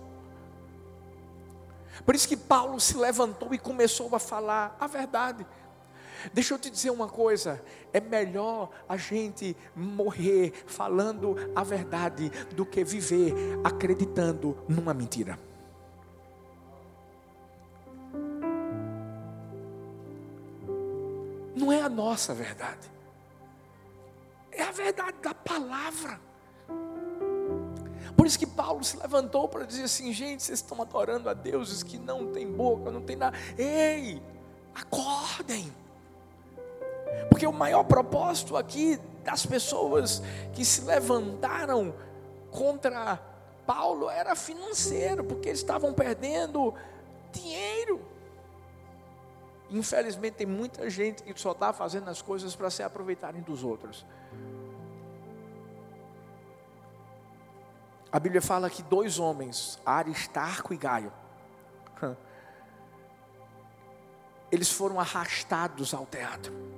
Por 2.03 2.15
isso 2.15 2.27
que 2.27 2.37
Paulo 2.37 2.79
se 2.79 2.97
levantou 2.97 3.53
e 3.53 3.59
começou 3.59 4.13
a 4.15 4.19
falar 4.19 4.75
a 4.79 4.87
verdade. 4.87 5.45
Deixa 6.33 6.53
eu 6.53 6.59
te 6.59 6.69
dizer 6.69 6.89
uma 6.89 7.07
coisa: 7.07 7.63
é 7.93 7.99
melhor 7.99 8.69
a 8.87 8.97
gente 8.97 9.55
morrer 9.75 10.53
falando 10.65 11.35
a 11.55 11.63
verdade 11.63 12.29
do 12.55 12.65
que 12.65 12.83
viver 12.83 13.33
acreditando 13.63 14.57
numa 14.67 14.93
mentira. 14.93 15.39
Não 21.55 21.71
é 21.71 21.81
a 21.81 21.89
nossa 21.89 22.33
verdade, 22.33 22.89
é 24.51 24.63
a 24.63 24.71
verdade 24.71 25.17
da 25.21 25.33
palavra. 25.33 26.19
Por 28.15 28.25
isso 28.25 28.39
que 28.39 28.47
Paulo 28.47 28.83
se 28.83 28.97
levantou 28.97 29.47
para 29.47 29.65
dizer 29.65 29.83
assim: 29.83 30.13
gente, 30.13 30.43
vocês 30.43 30.59
estão 30.59 30.81
adorando 30.81 31.29
a 31.29 31.33
deuses 31.33 31.83
que 31.83 31.97
não 31.97 32.31
tem 32.31 32.51
boca, 32.51 32.91
não 32.91 33.01
tem 33.01 33.15
nada. 33.15 33.37
Ei, 33.57 34.21
acordem. 34.73 35.71
Porque 37.29 37.45
o 37.47 37.53
maior 37.53 37.83
propósito 37.83 38.55
aqui 38.55 38.99
das 39.23 39.45
pessoas 39.45 40.21
que 40.53 40.63
se 40.63 40.81
levantaram 40.81 41.93
contra 42.51 43.19
Paulo 43.65 44.09
era 44.09 44.35
financeiro, 44.35 45.23
porque 45.23 45.49
eles 45.49 45.59
estavam 45.59 45.93
perdendo 45.93 46.73
dinheiro. 47.31 48.01
Infelizmente, 49.69 50.35
tem 50.35 50.47
muita 50.47 50.89
gente 50.89 51.23
que 51.23 51.39
só 51.39 51.51
está 51.51 51.73
fazendo 51.73 52.09
as 52.09 52.21
coisas 52.21 52.55
para 52.55 52.69
se 52.69 52.81
aproveitarem 52.81 53.41
dos 53.41 53.63
outros. 53.63 54.05
A 58.09 58.19
Bíblia 58.19 58.41
fala 58.41 58.69
que 58.69 58.81
dois 58.81 59.19
homens, 59.19 59.77
Aristarco 59.85 60.73
e 60.73 60.77
Gaio, 60.77 61.11
eles 64.49 64.71
foram 64.71 64.97
arrastados 64.97 65.93
ao 65.93 66.05
teatro. 66.05 66.76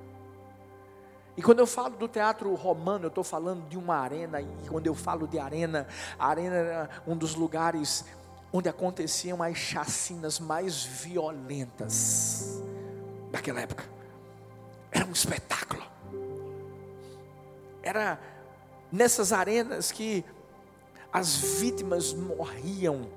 E 1.39 1.41
quando 1.41 1.60
eu 1.60 1.65
falo 1.65 1.96
do 1.96 2.05
teatro 2.05 2.53
romano, 2.53 3.05
eu 3.05 3.08
estou 3.08 3.24
falando 3.24 3.65
de 3.69 3.77
uma 3.77 3.96
arena, 3.96 4.41
e 4.41 4.46
quando 4.67 4.88
eu 4.88 4.93
falo 4.93 5.25
de 5.25 5.39
arena, 5.39 5.88
a 6.19 6.27
arena 6.27 6.53
era 6.53 6.89
um 7.08 7.15
dos 7.15 7.34
lugares 7.34 8.03
onde 8.51 8.67
aconteciam 8.67 9.41
as 9.41 9.55
chacinas 9.55 10.38
mais 10.38 10.84
violentas 10.84 12.62
daquela 13.31 13.62
época. 13.62 13.86
Era 14.91 15.05
um 15.05 15.13
espetáculo. 15.13 15.81
Era 17.81 18.19
nessas 18.91 19.31
arenas 19.31 19.93
que 19.93 20.25
as 21.10 21.38
vítimas 21.38 22.13
morriam 22.13 23.08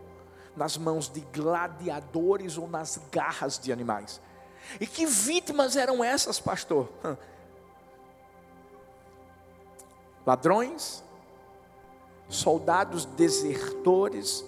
nas 0.57 0.77
mãos 0.77 1.09
de 1.09 1.23
gladiadores 1.23 2.57
ou 2.57 2.69
nas 2.69 3.01
garras 3.11 3.59
de 3.59 3.73
animais. 3.73 4.21
E 4.81 4.87
que 4.87 5.07
vítimas 5.07 5.75
eram 5.75 6.05
essas, 6.05 6.39
pastor? 6.39 6.89
Ladrões, 10.27 11.03
soldados 12.29 13.05
desertores, 13.05 14.45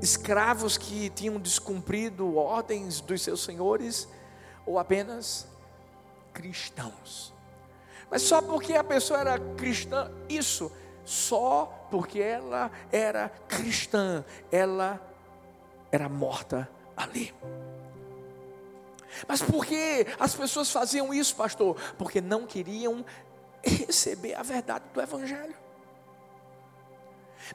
escravos 0.00 0.78
que 0.78 1.10
tinham 1.10 1.38
descumprido 1.38 2.36
ordens 2.36 3.00
dos 3.00 3.22
seus 3.22 3.42
senhores, 3.42 4.08
ou 4.64 4.78
apenas 4.78 5.46
cristãos. 6.32 7.32
Mas 8.10 8.22
só 8.22 8.40
porque 8.40 8.74
a 8.74 8.84
pessoa 8.84 9.20
era 9.20 9.38
cristã, 9.38 10.10
isso, 10.28 10.70
só 11.04 11.86
porque 11.90 12.20
ela 12.20 12.70
era 12.92 13.28
cristã, 13.48 14.24
ela 14.52 15.00
era 15.90 16.08
morta 16.08 16.68
ali. 16.96 17.34
Mas 19.26 19.42
por 19.42 19.64
que 19.64 20.06
as 20.18 20.34
pessoas 20.34 20.70
faziam 20.70 21.12
isso, 21.12 21.34
pastor? 21.34 21.76
Porque 21.96 22.20
não 22.20 22.46
queriam 22.46 23.04
receber 23.62 24.34
a 24.34 24.42
verdade 24.42 24.84
do 24.92 25.00
Evangelho. 25.00 25.56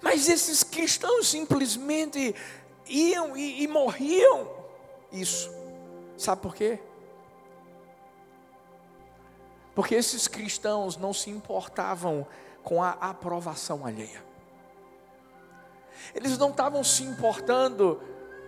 Mas 0.02 0.28
esses 0.28 0.64
cristãos 0.64 1.28
simplesmente 1.28 2.36
iam 2.88 3.38
e, 3.38 3.64
e 3.64 3.68
morriam. 3.68 4.48
Isso. 5.12 5.52
Sabe 6.18 6.42
por 6.42 6.56
quê? 6.56 6.80
Porque 9.76 9.96
esses 9.96 10.28
cristãos 10.28 10.98
não 10.98 11.14
se 11.14 11.30
importavam 11.30 12.26
com 12.64 12.82
a 12.82 12.92
aprovação 12.92 13.86
alheia. 13.86 14.24
Eles 16.14 16.38
não 16.38 16.50
estavam 16.50 16.84
se 16.84 17.04
importando 17.04 18.02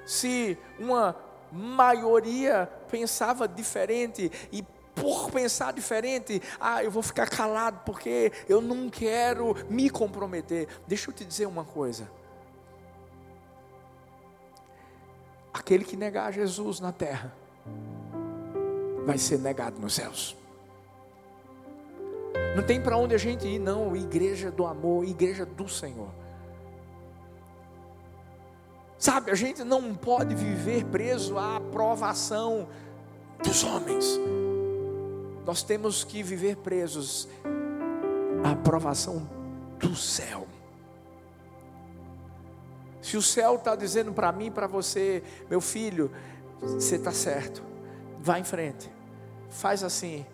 se 0.05 0.57
uma 0.79 1.15
maioria 1.51 2.69
pensava 2.89 3.47
diferente 3.47 4.31
e 4.51 4.63
por 4.95 5.29
pensar 5.29 5.73
diferente, 5.73 6.41
ah, 6.59 6.83
eu 6.83 6.89
vou 6.89 7.03
ficar 7.03 7.29
calado 7.29 7.81
porque 7.85 8.31
eu 8.47 8.61
não 8.61 8.89
quero 8.89 9.53
me 9.69 9.89
comprometer. 9.89 10.67
Deixa 10.87 11.09
eu 11.09 11.13
te 11.13 11.25
dizer 11.25 11.45
uma 11.45 11.65
coisa. 11.65 12.09
Aquele 15.53 15.83
que 15.83 15.97
negar 15.97 16.31
Jesus 16.31 16.79
na 16.79 16.91
terra 16.91 17.35
vai 19.05 19.17
ser 19.17 19.37
negado 19.37 19.79
nos 19.79 19.93
céus. 19.93 20.35
Não 22.55 22.63
tem 22.63 22.81
para 22.81 22.97
onde 22.97 23.13
a 23.13 23.17
gente 23.17 23.45
ir, 23.47 23.59
não. 23.59 23.95
Igreja 23.95 24.49
do 24.49 24.65
amor, 24.65 25.05
igreja 25.05 25.45
do 25.45 25.67
Senhor. 25.67 26.09
Sabe, 28.97 29.29
a 29.29 29.35
gente 29.35 29.63
não 29.63 29.93
pode 29.93 30.33
viver 30.33 30.85
preso 30.85 31.37
à 31.37 31.57
aprovação 31.57 32.67
dos 33.43 33.63
homens. 33.63 34.19
Nós 35.45 35.61
temos 35.61 36.03
que 36.03 36.23
viver 36.23 36.57
presos 36.57 37.27
à 38.43 38.51
aprovação 38.51 39.29
do 39.79 39.95
céu. 39.95 40.47
Se 42.99 43.15
o 43.15 43.21
céu 43.21 43.55
está 43.55 43.75
dizendo 43.75 44.11
para 44.11 44.31
mim, 44.31 44.49
para 44.49 44.65
você, 44.65 45.21
meu 45.47 45.61
filho, 45.61 46.11
você 46.59 46.95
está 46.95 47.11
certo, 47.11 47.63
vá 48.19 48.39
em 48.39 48.43
frente, 48.43 48.89
faz 49.47 49.83
assim, 49.83 50.25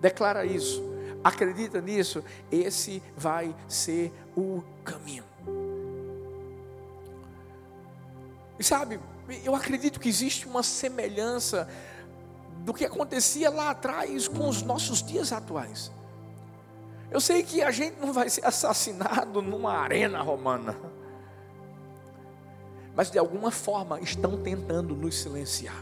declara 0.00 0.44
isso, 0.44 0.82
acredita 1.22 1.80
nisso, 1.80 2.24
esse 2.50 3.00
vai 3.16 3.54
ser 3.68 4.12
o 4.36 4.64
caminho. 4.84 5.22
E 8.58 8.64
sabe, 8.64 8.98
eu 9.44 9.54
acredito 9.54 10.00
que 10.00 10.08
existe 10.08 10.48
uma 10.48 10.64
semelhança 10.64 11.68
do 12.66 12.74
que 12.74 12.84
acontecia 12.84 13.48
lá 13.48 13.70
atrás 13.70 14.26
com 14.26 14.48
os 14.48 14.60
nossos 14.60 15.00
dias 15.00 15.32
atuais. 15.32 15.92
Eu 17.08 17.20
sei 17.20 17.44
que 17.44 17.62
a 17.62 17.70
gente 17.70 18.00
não 18.00 18.12
vai 18.12 18.28
ser 18.28 18.44
assassinado 18.44 19.40
numa 19.40 19.72
arena 19.72 20.20
romana, 20.20 20.76
mas 22.92 23.08
de 23.08 23.20
alguma 23.20 23.52
forma 23.52 24.00
estão 24.00 24.42
tentando 24.42 24.96
nos 24.96 25.16
silenciar. 25.16 25.80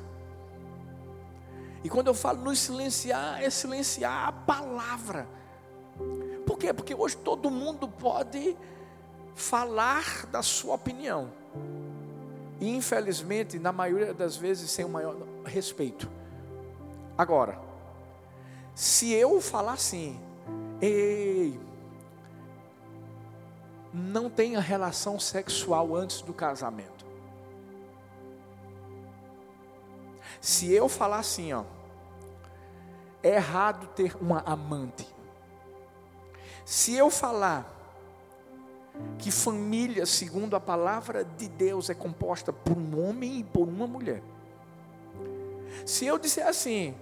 E 1.82 1.88
quando 1.88 2.08
eu 2.08 2.14
falo 2.14 2.42
nos 2.42 2.58
silenciar, 2.58 3.42
é 3.42 3.48
silenciar 3.48 4.28
a 4.28 4.32
palavra. 4.32 5.26
Por 6.46 6.58
quê? 6.58 6.70
Porque 6.74 6.94
hoje 6.94 7.16
todo 7.16 7.50
mundo 7.50 7.88
pode 7.88 8.54
falar 9.34 10.26
da 10.26 10.42
sua 10.42 10.74
opinião. 10.74 11.32
E 12.60 12.68
infelizmente, 12.76 13.58
na 13.58 13.72
maioria 13.72 14.12
das 14.12 14.36
vezes, 14.36 14.70
sem 14.70 14.84
o 14.84 14.88
maior 14.90 15.16
respeito. 15.46 16.13
Agora, 17.16 17.58
se 18.74 19.12
eu 19.12 19.40
falar 19.40 19.74
assim, 19.74 20.20
ei, 20.80 21.58
não 23.92 24.28
tenha 24.28 24.58
relação 24.60 25.20
sexual 25.20 25.94
antes 25.94 26.20
do 26.22 26.34
casamento. 26.34 27.06
Se 30.40 30.72
eu 30.72 30.88
falar 30.88 31.18
assim, 31.18 31.52
ó, 31.52 31.64
é 33.22 33.36
errado 33.36 33.86
ter 33.94 34.16
uma 34.20 34.40
amante. 34.40 35.06
Se 36.64 36.94
eu 36.94 37.08
falar 37.08 37.70
que 39.18 39.30
família, 39.30 40.04
segundo 40.04 40.54
a 40.56 40.60
palavra 40.60 41.24
de 41.24 41.48
Deus, 41.48 41.88
é 41.88 41.94
composta 41.94 42.52
por 42.52 42.76
um 42.76 43.08
homem 43.08 43.38
e 43.38 43.44
por 43.44 43.68
uma 43.68 43.86
mulher. 43.86 44.22
Se 45.86 46.06
eu 46.06 46.18
disser 46.18 46.46
assim, 46.46 46.94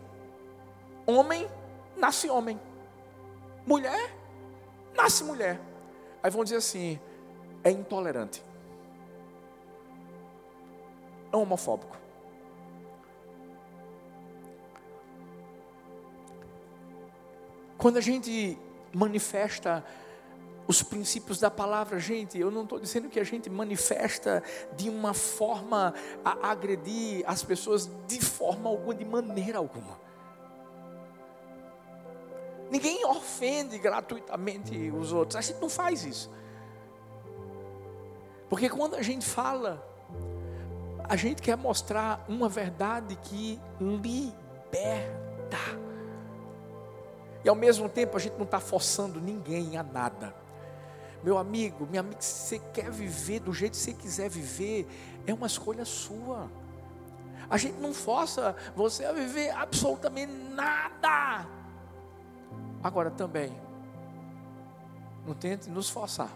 Homem 1.07 1.49
nasce 1.97 2.29
homem, 2.31 2.61
mulher 3.67 4.23
nasce 4.95 5.25
mulher. 5.25 5.61
Aí 6.23 6.31
vão 6.31 6.45
dizer 6.45 6.57
assim: 6.57 6.99
é 7.65 7.71
intolerante, 7.71 8.43
é 11.33 11.37
homofóbico. 11.37 11.97
Quando 17.79 17.97
a 17.97 18.01
gente 18.01 18.57
manifesta 18.95 19.85
os 20.69 20.85
princípios 20.85 21.41
da 21.41 21.51
palavra, 21.51 21.99
gente, 21.99 22.38
eu 22.38 22.49
não 22.49 22.62
estou 22.62 22.79
dizendo 22.79 23.09
que 23.09 23.19
a 23.19 23.25
gente 23.25 23.51
manifesta 23.51 24.41
de 24.77 24.88
uma 24.88 25.12
forma 25.12 25.93
a 26.25 26.51
agredir 26.51 27.25
as 27.27 27.43
pessoas 27.43 27.91
de 28.07 28.21
forma 28.21 28.71
alguma, 28.71 28.95
de 28.95 29.05
maneira 29.05 29.59
alguma. 29.59 29.99
Ninguém 32.72 33.04
ofende 33.04 33.76
gratuitamente 33.76 34.90
os 34.92 35.12
outros. 35.12 35.37
A 35.37 35.42
gente 35.42 35.61
não 35.61 35.68
faz 35.68 36.06
isso. 36.06 36.30
Porque 38.48 38.66
quando 38.70 38.94
a 38.94 39.02
gente 39.02 39.26
fala, 39.26 39.87
a 41.06 41.14
gente 41.14 41.42
quer 41.42 41.54
mostrar 41.54 42.24
uma 42.26 42.48
verdade 42.48 43.14
que 43.16 43.61
liberta. 43.78 45.58
E 47.44 47.48
ao 47.50 47.54
mesmo 47.54 47.90
tempo 47.90 48.16
a 48.16 48.20
gente 48.20 48.37
não 48.37 48.46
está 48.46 48.58
forçando 48.58 49.20
ninguém 49.20 49.76
a 49.76 49.82
nada. 49.82 50.35
Meu 51.22 51.37
amigo, 51.37 51.87
minha 51.90 52.00
amiga, 52.00 52.22
se 52.22 52.32
você 52.32 52.58
quer 52.72 52.90
viver 52.90 53.40
do 53.40 53.52
jeito 53.52 53.72
que 53.72 53.80
você 53.80 53.92
quiser 53.92 54.30
viver, 54.30 54.88
é 55.26 55.35
uma 55.35 55.46
escolha 55.46 55.85
sua. 55.85 56.50
A 57.50 57.58
gente 57.58 57.78
não 57.78 57.92
força 57.92 58.56
você 58.74 59.04
a 59.04 59.12
viver 59.12 59.50
absolutamente 59.50 60.32
nada. 60.32 61.61
Agora 62.83 63.11
também, 63.11 63.53
não 65.27 65.35
tente 65.35 65.71
nos 65.71 65.88
forçar 65.88 66.31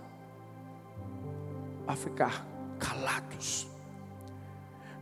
a 1.86 1.96
ficar 1.96 2.44
calados. 2.78 3.66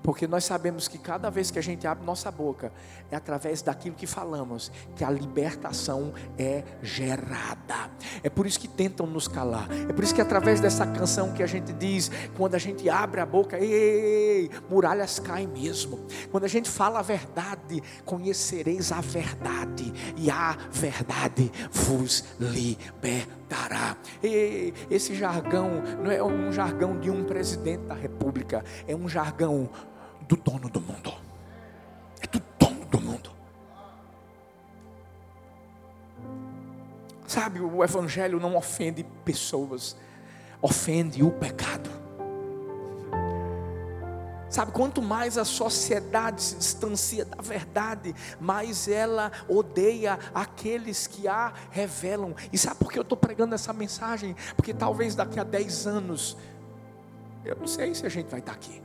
Porque 0.05 0.27
nós 0.27 0.45
sabemos 0.45 0.87
que 0.87 0.99
cada 0.99 1.31
vez 1.31 1.51
que 1.51 1.59
a 1.59 1.63
gente 1.63 1.87
abre 1.87 2.05
nossa 2.05 2.31
boca, 2.31 2.71
é 3.11 3.17
através 3.17 3.63
daquilo 3.63 3.97
que 3.97 4.07
falamos 4.07 4.71
que 4.95 5.03
a 5.03 5.11
libertação 5.11 6.13
é 6.37 6.63
gerada. 6.83 7.91
É 8.23 8.29
por 8.29 8.47
isso 8.47 8.61
que 8.61 8.69
tentam 8.69 9.07
nos 9.07 9.27
calar. 9.27 9.67
É 9.89 9.95
por 9.95 10.05
isso 10.05 10.15
que 10.15 10.21
através 10.21 10.61
dessa 10.61 10.87
canção 10.87 11.33
que 11.33 11.43
a 11.43 11.47
gente 11.47 11.73
diz, 11.73 12.11
quando 12.37 12.55
a 12.55 12.59
gente 12.59 12.87
abre 12.91 13.19
a 13.19 13.25
boca, 13.25 13.59
ei, 13.59 13.73
ei, 13.73 14.01
ei 14.43 14.51
muralhas 14.69 15.19
caem 15.19 15.47
mesmo. 15.47 16.07
Quando 16.31 16.45
a 16.45 16.49
gente 16.49 16.69
fala 16.69 16.99
a 16.99 17.03
verdade, 17.03 17.83
conhecereis 18.05 18.93
a 18.93 19.01
verdade, 19.01 19.91
e 20.19 20.31
a 20.31 20.55
verdade 20.71 21.51
vos 21.73 22.25
libertará. 22.39 23.97
Ei, 24.23 24.75
esse 24.91 25.15
jargão 25.15 25.83
não 26.03 26.11
é 26.11 26.23
um 26.23 26.53
jargão 26.53 27.01
de 27.01 27.11
um 27.11 27.25
presidente 27.25 27.85
da 27.85 27.95
república, 27.95 28.63
é 28.87 28.95
um 28.95 29.09
jargão 29.09 29.71
do 30.29 30.37
dono 30.37 30.69
do 30.69 30.81
mundo. 30.81 31.13
É 32.21 32.27
do 32.27 32.43
dono 32.59 32.85
do 32.87 33.01
mundo. 33.01 33.31
Sabe, 37.27 37.61
o 37.61 37.83
Evangelho 37.83 38.39
não 38.39 38.57
ofende 38.57 39.05
pessoas, 39.25 39.97
ofende 40.61 41.23
o 41.23 41.31
pecado. 41.31 41.91
Sabe, 44.49 44.71
quanto 44.71 45.03
mais 45.03 45.37
a 45.37 45.45
sociedade 45.45 46.41
se 46.41 46.55
distancia 46.55 47.25
da 47.25 47.43
verdade, 47.43 48.15
mais 48.39 48.87
ela 48.87 49.33
odeia 49.49 50.17
aqueles 50.33 51.09
que 51.09 51.27
a 51.27 51.53
revelam. 51.73 52.37
E 52.53 52.57
sabe 52.57 52.77
por 52.77 52.93
que 52.93 52.97
eu 52.97 53.03
estou 53.03 53.19
pregando 53.19 53.57
essa 53.57 53.73
mensagem? 53.73 54.37
Porque 54.55 54.73
talvez 54.73 55.17
daqui 55.17 55.41
a 55.41 55.45
10 55.45 55.89
anos, 55.89 56.37
eu 57.45 57.57
não 57.57 57.67
sei 57.67 57.97
se 57.97 58.07
a 58.07 58.09
gente 58.09 58.31
vai 58.31 58.39
estar 58.39 58.53
aqui. 58.53 58.84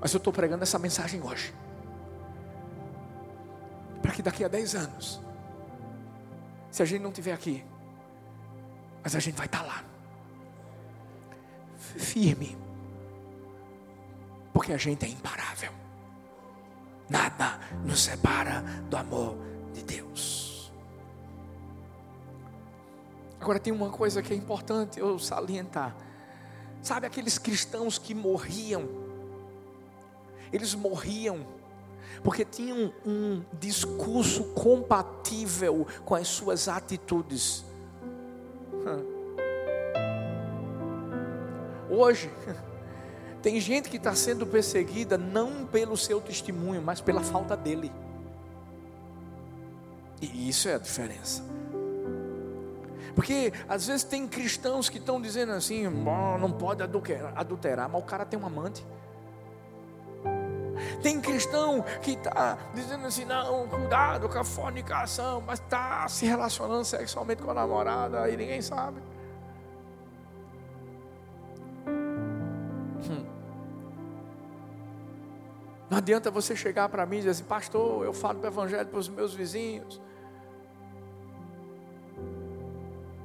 Mas 0.00 0.12
eu 0.12 0.18
estou 0.18 0.32
pregando 0.32 0.62
essa 0.62 0.78
mensagem 0.78 1.22
hoje. 1.22 1.54
Para 4.00 4.12
que 4.12 4.22
daqui 4.22 4.44
a 4.44 4.48
10 4.48 4.74
anos, 4.74 5.20
se 6.70 6.82
a 6.82 6.84
gente 6.84 7.02
não 7.02 7.10
estiver 7.10 7.32
aqui, 7.32 7.64
mas 9.02 9.16
a 9.16 9.20
gente 9.20 9.36
vai 9.36 9.46
estar 9.46 9.62
lá, 9.62 9.84
firme, 11.76 12.56
porque 14.52 14.72
a 14.72 14.76
gente 14.76 15.04
é 15.04 15.08
imparável. 15.08 15.72
Nada 17.08 17.58
nos 17.84 18.02
separa 18.02 18.60
do 18.88 18.96
amor 18.96 19.38
de 19.72 19.82
Deus. 19.82 20.70
Agora 23.40 23.58
tem 23.58 23.72
uma 23.72 23.90
coisa 23.90 24.22
que 24.22 24.32
é 24.32 24.36
importante 24.36 25.00
eu 25.00 25.18
salientar. 25.18 25.96
Sabe 26.82 27.06
aqueles 27.06 27.38
cristãos 27.38 27.98
que 27.98 28.14
morriam? 28.14 29.07
Eles 30.52 30.74
morriam 30.74 31.46
porque 32.22 32.44
tinham 32.44 32.92
um 33.06 33.42
discurso 33.60 34.44
compatível 34.54 35.86
com 36.04 36.14
as 36.14 36.28
suas 36.28 36.68
atitudes. 36.68 37.64
Hoje, 41.90 42.30
tem 43.42 43.60
gente 43.60 43.88
que 43.88 43.96
está 43.96 44.14
sendo 44.14 44.46
perseguida 44.46 45.16
não 45.16 45.64
pelo 45.66 45.96
seu 45.96 46.20
testemunho, 46.20 46.82
mas 46.82 47.00
pela 47.00 47.22
falta 47.22 47.56
dele. 47.56 47.92
E 50.20 50.48
isso 50.48 50.68
é 50.68 50.74
a 50.74 50.78
diferença. 50.78 51.42
Porque 53.14 53.52
às 53.68 53.86
vezes 53.86 54.04
tem 54.04 54.26
cristãos 54.26 54.88
que 54.88 54.98
estão 54.98 55.20
dizendo 55.20 55.52
assim: 55.52 55.88
não 55.88 56.50
pode 56.52 56.82
adulterar, 56.82 57.32
adulterar, 57.36 57.88
mas 57.88 58.02
o 58.02 58.04
cara 58.04 58.24
tem 58.24 58.38
um 58.38 58.46
amante. 58.46 58.84
Cristão 61.38 61.84
que 62.02 62.10
está 62.14 62.58
dizendo 62.74 63.06
assim: 63.06 63.24
não, 63.24 63.68
cuidado 63.68 64.28
com 64.28 64.40
a 64.40 64.42
fornicação, 64.42 65.40
mas 65.40 65.60
está 65.60 66.08
se 66.08 66.26
relacionando 66.26 66.84
sexualmente 66.84 67.40
com 67.40 67.52
a 67.52 67.54
namorada 67.54 68.28
e 68.28 68.36
ninguém 68.36 68.60
sabe. 68.60 69.00
Hum. 71.86 73.24
Não 75.88 75.98
adianta 75.98 76.28
você 76.28 76.56
chegar 76.56 76.88
para 76.88 77.06
mim 77.06 77.18
e 77.18 77.20
dizer 77.20 77.30
assim, 77.30 77.44
pastor, 77.44 78.04
eu 78.04 78.12
falo 78.12 78.40
do 78.40 78.46
evangelho 78.48 78.88
para 78.88 78.98
os 78.98 79.08
meus 79.08 79.32
vizinhos. 79.32 80.02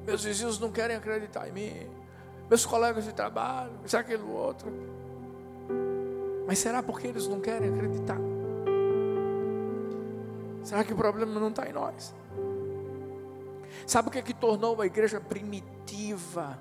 Meus 0.05 0.23
vizinhos 0.23 0.59
não 0.59 0.71
querem 0.71 0.95
acreditar 0.95 1.49
em 1.49 1.51
mim. 1.51 1.89
Meus 2.47 2.63
colegas 2.63 3.05
de 3.05 3.11
trabalho, 3.11 3.71
isso, 3.83 3.97
aquilo, 3.97 4.31
outro. 4.31 4.71
Mas 6.45 6.59
será 6.59 6.83
porque 6.83 7.07
eles 7.07 7.27
não 7.27 7.39
querem 7.39 7.73
acreditar? 7.73 8.19
Será 10.63 10.83
que 10.83 10.93
o 10.93 10.95
problema 10.95 11.39
não 11.39 11.49
está 11.49 11.67
em 11.67 11.73
nós? 11.73 12.13
Sabe 13.85 14.07
o 14.07 14.11
que 14.11 14.19
é 14.19 14.21
que 14.21 14.33
tornou 14.33 14.81
a 14.81 14.85
igreja 14.85 15.19
primitiva, 15.19 16.57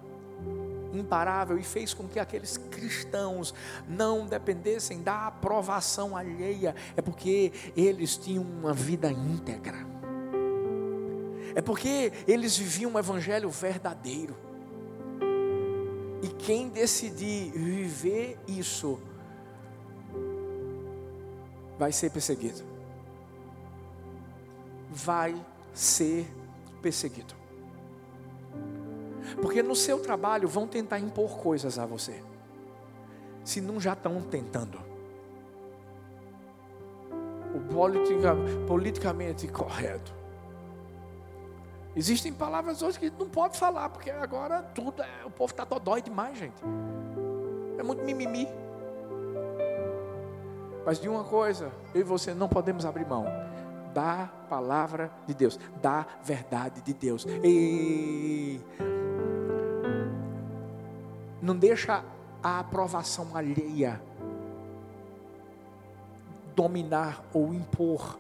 imparável 0.93 1.57
e 1.57 1.63
fez 1.63 1.95
com 1.95 2.09
que 2.09 2.19
aqueles 2.19 2.57
cristãos 2.57 3.55
não 3.89 4.27
dependessem 4.27 5.03
da 5.03 5.29
aprovação 5.29 6.17
alheia? 6.17 6.75
É 6.97 7.03
porque 7.03 7.53
eles 7.77 8.17
tinham 8.17 8.43
uma 8.43 8.73
vida 8.73 9.11
íntegra. 9.11 9.87
É 11.55 11.61
porque 11.61 12.13
eles 12.27 12.57
viviam 12.57 12.93
um 12.93 12.99
evangelho 12.99 13.51
verdadeiro. 13.51 14.35
E 16.23 16.29
quem 16.29 16.69
decidir 16.69 17.51
viver 17.53 18.39
isso, 18.47 18.99
vai 21.83 21.91
ser 21.91 22.11
perseguido. 22.11 22.63
Vai 24.89 25.35
ser 25.75 26.33
perseguido. 26.81 27.35
Porque 29.41 29.65
no 29.65 29.75
seu 29.75 29.99
trabalho 29.99 30.47
vão 30.47 30.69
tentar 30.69 31.01
impor 31.01 31.39
coisas 31.39 31.81
a 31.81 31.85
você. 31.85 32.23
Se 33.43 33.61
não 33.61 33.81
já 33.81 33.95
estão 33.95 34.23
tentando. 34.23 34.79
O 37.53 37.59
politica, 37.75 38.37
politicamente 38.69 39.49
correto. 39.49 40.15
Existem 41.97 42.33
palavras 42.33 42.81
hoje 42.81 42.97
que 42.97 43.11
não 43.11 43.29
pode 43.29 43.59
falar, 43.59 43.89
porque 43.89 44.09
agora 44.09 44.63
tudo 44.63 45.03
é, 45.03 45.25
o 45.25 45.31
povo 45.31 45.51
está 45.51 45.65
dodói 45.65 46.01
demais, 46.01 46.39
gente. 46.39 46.63
É 47.77 47.83
muito 47.83 48.05
mimimi. 48.05 48.47
Mas 50.85 50.99
de 51.01 51.09
uma 51.09 51.25
coisa, 51.25 51.71
eu 51.95 52.01
e 52.01 52.05
você 52.05 52.35
não 52.35 52.49
podemos 52.49 52.85
abrir 52.85 53.07
mão 53.07 53.27
da 53.95 54.29
palavra 54.49 55.11
de 55.27 55.35
Deus, 55.35 55.59
da 55.81 56.07
verdade 56.23 56.81
de 56.81 56.93
Deus. 56.93 57.27
E 57.45 58.61
não 61.41 61.57
deixa 61.57 62.05
a 62.43 62.61
aprovação 62.61 63.37
alheia 63.37 64.01
dominar 66.55 67.23
ou 67.33 67.53
impor 67.53 68.19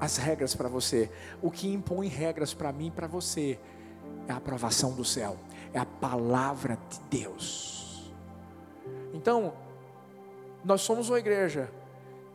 as 0.00 0.16
regras 0.16 0.54
para 0.54 0.68
você. 0.68 1.10
O 1.40 1.50
que 1.50 1.72
impõe 1.72 2.08
regras 2.08 2.52
para 2.52 2.72
mim 2.72 2.88
e 2.88 2.90
para 2.90 3.06
você 3.06 3.58
é 4.26 4.32
a 4.32 4.36
aprovação 4.36 4.92
do 4.92 5.04
céu, 5.04 5.36
é 5.72 5.78
a 5.78 5.86
palavra 5.86 6.78
de 6.90 7.18
Deus. 7.18 8.12
Então, 9.14 9.52
nós 10.64 10.80
somos 10.82 11.08
uma 11.08 11.18
igreja 11.18 11.68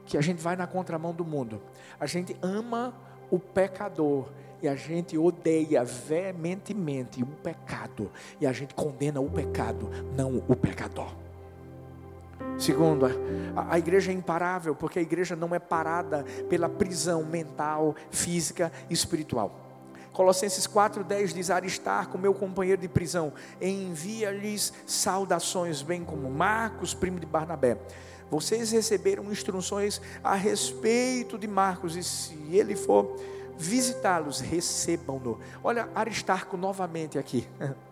que 0.05 0.17
a 0.17 0.21
gente 0.21 0.41
vai 0.41 0.55
na 0.55 0.65
contramão 0.65 1.13
do 1.13 1.25
mundo. 1.25 1.61
A 1.99 2.05
gente 2.05 2.35
ama 2.41 2.93
o 3.29 3.39
pecador 3.39 4.29
e 4.61 4.67
a 4.67 4.75
gente 4.75 5.17
odeia 5.17 5.83
veementemente 5.83 7.21
o 7.21 7.27
pecado 7.27 8.11
e 8.39 8.47
a 8.47 8.51
gente 8.51 8.73
condena 8.73 9.19
o 9.19 9.29
pecado, 9.29 9.89
não 10.15 10.43
o 10.47 10.55
pecador. 10.55 11.13
Segundo, 12.57 13.05
a, 13.55 13.75
a, 13.75 13.79
igreja 13.79 14.11
é 14.11 14.15
imparável 14.15 14.73
porque 14.75 14.99
a 14.99 15.01
igreja 15.01 15.35
não 15.35 15.53
é 15.53 15.59
parada 15.59 16.23
pela 16.49 16.69
prisão 16.69 17.23
mental, 17.23 17.95
física 18.09 18.71
e 18.89 18.93
espiritual. 18.93 19.51
Colossenses 20.11 20.65
4,10 20.65 21.33
diz: 21.33 21.51
Aristarco, 21.51 22.17
meu 22.17 22.33
companheiro 22.33 22.81
de 22.81 22.87
prisão, 22.87 23.31
envia-lhes 23.61 24.73
saudações, 24.87 25.83
bem 25.83 26.03
como 26.03 26.29
Marcos, 26.31 26.95
primo 26.95 27.19
de 27.19 27.27
Barnabé. 27.27 27.77
Vocês 28.29 28.71
receberam 28.71 29.31
instruções 29.31 30.01
a 30.23 30.35
respeito 30.35 31.37
de 31.37 31.47
Marcos, 31.47 31.95
e 31.95 32.03
se 32.03 32.35
ele 32.51 32.75
for 32.75 33.15
visitá-los, 33.57 34.39
recebam-no. 34.39 35.39
Olha, 35.63 35.89
Aristarco 35.95 36.57
novamente 36.57 37.17
aqui. 37.17 37.47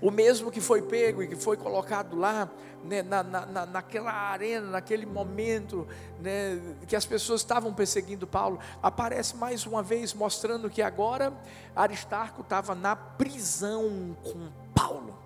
O 0.00 0.10
mesmo 0.10 0.50
que 0.50 0.60
foi 0.60 0.82
pego 0.82 1.22
e 1.22 1.28
que 1.28 1.36
foi 1.36 1.56
colocado 1.56 2.16
lá, 2.16 2.50
né, 2.84 3.02
na, 3.02 3.22
na, 3.22 3.66
naquela 3.66 4.12
arena, 4.12 4.70
naquele 4.70 5.06
momento 5.06 5.86
né, 6.20 6.60
que 6.86 6.96
as 6.96 7.06
pessoas 7.06 7.40
estavam 7.40 7.72
perseguindo 7.72 8.26
Paulo, 8.26 8.58
aparece 8.82 9.36
mais 9.36 9.66
uma 9.66 9.82
vez 9.82 10.12
mostrando 10.12 10.68
que 10.68 10.82
agora 10.82 11.32
Aristarco 11.74 12.42
estava 12.42 12.74
na 12.74 12.96
prisão 12.96 14.16
com 14.22 14.48
Paulo. 14.74 15.23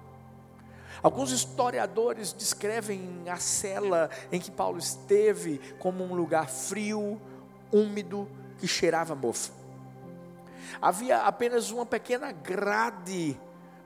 Alguns 1.02 1.30
historiadores 1.30 2.32
descrevem 2.32 3.22
a 3.28 3.36
cela 3.36 4.10
em 4.32 4.40
que 4.40 4.50
Paulo 4.50 4.78
esteve 4.78 5.60
como 5.78 6.04
um 6.04 6.14
lugar 6.14 6.48
frio, 6.48 7.20
úmido, 7.72 8.28
que 8.58 8.66
cheirava 8.66 9.14
mofo. 9.14 9.52
Havia 10.80 11.22
apenas 11.22 11.70
uma 11.70 11.86
pequena 11.86 12.32
grade 12.32 13.38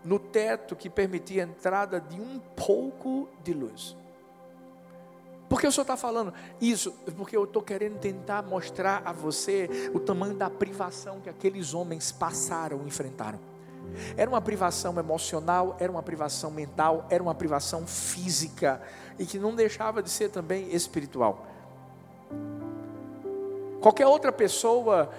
no 0.04 0.18
teto 0.18 0.74
que 0.74 0.90
permitia 0.90 1.44
a 1.44 1.46
entrada 1.46 2.00
de 2.00 2.20
um 2.20 2.40
pouco 2.56 3.28
de 3.42 3.52
luz. 3.52 3.96
Por 5.48 5.60
que 5.60 5.66
o 5.66 5.72
senhor 5.72 5.82
está 5.82 5.98
falando 5.98 6.32
isso? 6.60 6.92
Porque 7.14 7.36
eu 7.36 7.44
estou 7.44 7.62
querendo 7.62 7.98
tentar 7.98 8.42
mostrar 8.42 9.02
a 9.04 9.12
você 9.12 9.68
o 9.92 10.00
tamanho 10.00 10.34
da 10.34 10.48
privação 10.48 11.20
que 11.20 11.28
aqueles 11.28 11.74
homens 11.74 12.10
passaram, 12.10 12.86
enfrentaram. 12.86 13.38
Era 14.16 14.30
uma 14.30 14.40
privação 14.40 14.98
emocional, 14.98 15.76
era 15.78 15.90
uma 15.90 16.02
privação 16.02 16.50
mental, 16.50 17.06
era 17.10 17.22
uma 17.22 17.34
privação 17.34 17.86
física 17.86 18.82
e 19.18 19.26
que 19.26 19.38
não 19.38 19.54
deixava 19.54 20.02
de 20.02 20.10
ser 20.10 20.30
também 20.30 20.74
espiritual. 20.74 21.46
Qualquer 23.80 24.06
outra 24.06 24.30
pessoa 24.30 25.10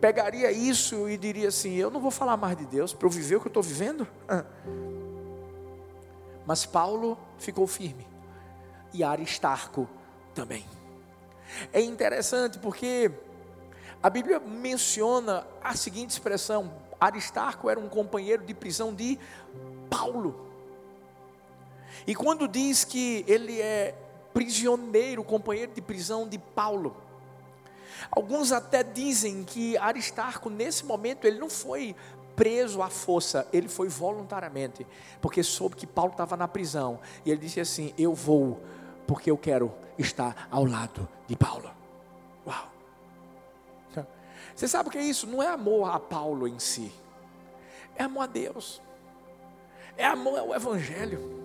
pegaria 0.00 0.52
isso 0.52 1.08
e 1.08 1.16
diria 1.16 1.48
assim: 1.48 1.74
Eu 1.74 1.90
não 1.90 2.00
vou 2.00 2.10
falar 2.10 2.36
mais 2.36 2.56
de 2.56 2.66
Deus 2.66 2.92
para 2.92 3.06
eu 3.06 3.10
viver 3.10 3.36
o 3.36 3.40
que 3.40 3.46
eu 3.46 3.50
estou 3.50 3.62
vivendo. 3.62 4.06
Mas 6.46 6.66
Paulo 6.66 7.16
ficou 7.38 7.66
firme, 7.66 8.06
e 8.92 9.02
Aristarco 9.02 9.88
também. 10.34 10.66
É 11.72 11.80
interessante 11.80 12.58
porque 12.58 13.10
a 14.02 14.10
Bíblia 14.10 14.38
menciona 14.38 15.46
a 15.62 15.74
seguinte 15.74 16.10
expressão: 16.10 16.70
Aristarco 17.04 17.68
era 17.68 17.78
um 17.78 17.88
companheiro 17.88 18.44
de 18.44 18.54
prisão 18.54 18.94
de 18.94 19.18
Paulo. 19.90 20.48
E 22.06 22.14
quando 22.14 22.48
diz 22.48 22.84
que 22.84 23.24
ele 23.26 23.60
é 23.60 23.94
prisioneiro, 24.32 25.22
companheiro 25.22 25.72
de 25.72 25.80
prisão 25.80 26.28
de 26.28 26.38
Paulo, 26.38 26.96
alguns 28.10 28.52
até 28.52 28.82
dizem 28.82 29.44
que 29.44 29.76
Aristarco, 29.78 30.50
nesse 30.50 30.84
momento, 30.84 31.26
ele 31.26 31.38
não 31.38 31.48
foi 31.48 31.94
preso 32.34 32.82
à 32.82 32.90
força, 32.90 33.46
ele 33.52 33.68
foi 33.68 33.88
voluntariamente, 33.88 34.86
porque 35.20 35.42
soube 35.42 35.76
que 35.76 35.86
Paulo 35.86 36.10
estava 36.10 36.36
na 36.36 36.48
prisão, 36.48 36.98
e 37.24 37.30
ele 37.30 37.40
disse 37.40 37.60
assim: 37.60 37.94
Eu 37.96 38.12
vou, 38.12 38.60
porque 39.06 39.30
eu 39.30 39.38
quero 39.38 39.72
estar 39.96 40.48
ao 40.50 40.64
lado 40.64 41.08
de 41.28 41.36
Paulo. 41.36 41.70
Uau! 42.46 42.73
Você 44.54 44.68
sabe 44.68 44.88
o 44.88 44.92
que 44.92 44.98
é 44.98 45.02
isso? 45.02 45.26
Não 45.26 45.42
é 45.42 45.48
amor 45.48 45.90
a 45.90 45.98
Paulo 45.98 46.46
em 46.46 46.58
si, 46.58 46.92
é 47.96 48.04
amor 48.04 48.22
a 48.22 48.26
Deus, 48.26 48.80
é 49.96 50.04
amor 50.04 50.38
ao 50.38 50.54
Evangelho 50.54 51.44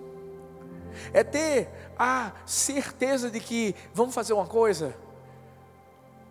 é 1.12 1.22
ter 1.22 1.68
a 1.98 2.32
certeza 2.46 3.30
de 3.30 3.40
que 3.40 3.74
vamos 3.92 4.14
fazer 4.14 4.32
uma 4.32 4.46
coisa, 4.46 4.96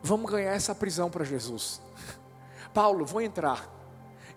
vamos 0.02 0.30
ganhar 0.30 0.54
essa 0.54 0.74
prisão 0.74 1.10
para 1.10 1.24
Jesus. 1.24 1.82
Paulo, 2.74 3.06
vou 3.06 3.22
entrar. 3.22 3.76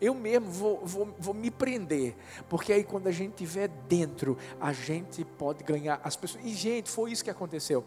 Eu 0.00 0.14
mesmo 0.14 0.50
vou, 0.50 0.84
vou, 0.84 1.14
vou 1.16 1.34
me 1.34 1.48
prender, 1.50 2.16
porque 2.48 2.72
aí 2.72 2.82
quando 2.82 3.06
a 3.06 3.12
gente 3.12 3.32
estiver 3.32 3.68
dentro, 3.68 4.36
a 4.60 4.72
gente 4.72 5.24
pode 5.24 5.62
ganhar 5.62 6.00
as 6.02 6.16
pessoas. 6.16 6.44
E 6.44 6.48
gente, 6.54 6.90
foi 6.90 7.12
isso 7.12 7.22
que 7.22 7.30
aconteceu. 7.30 7.84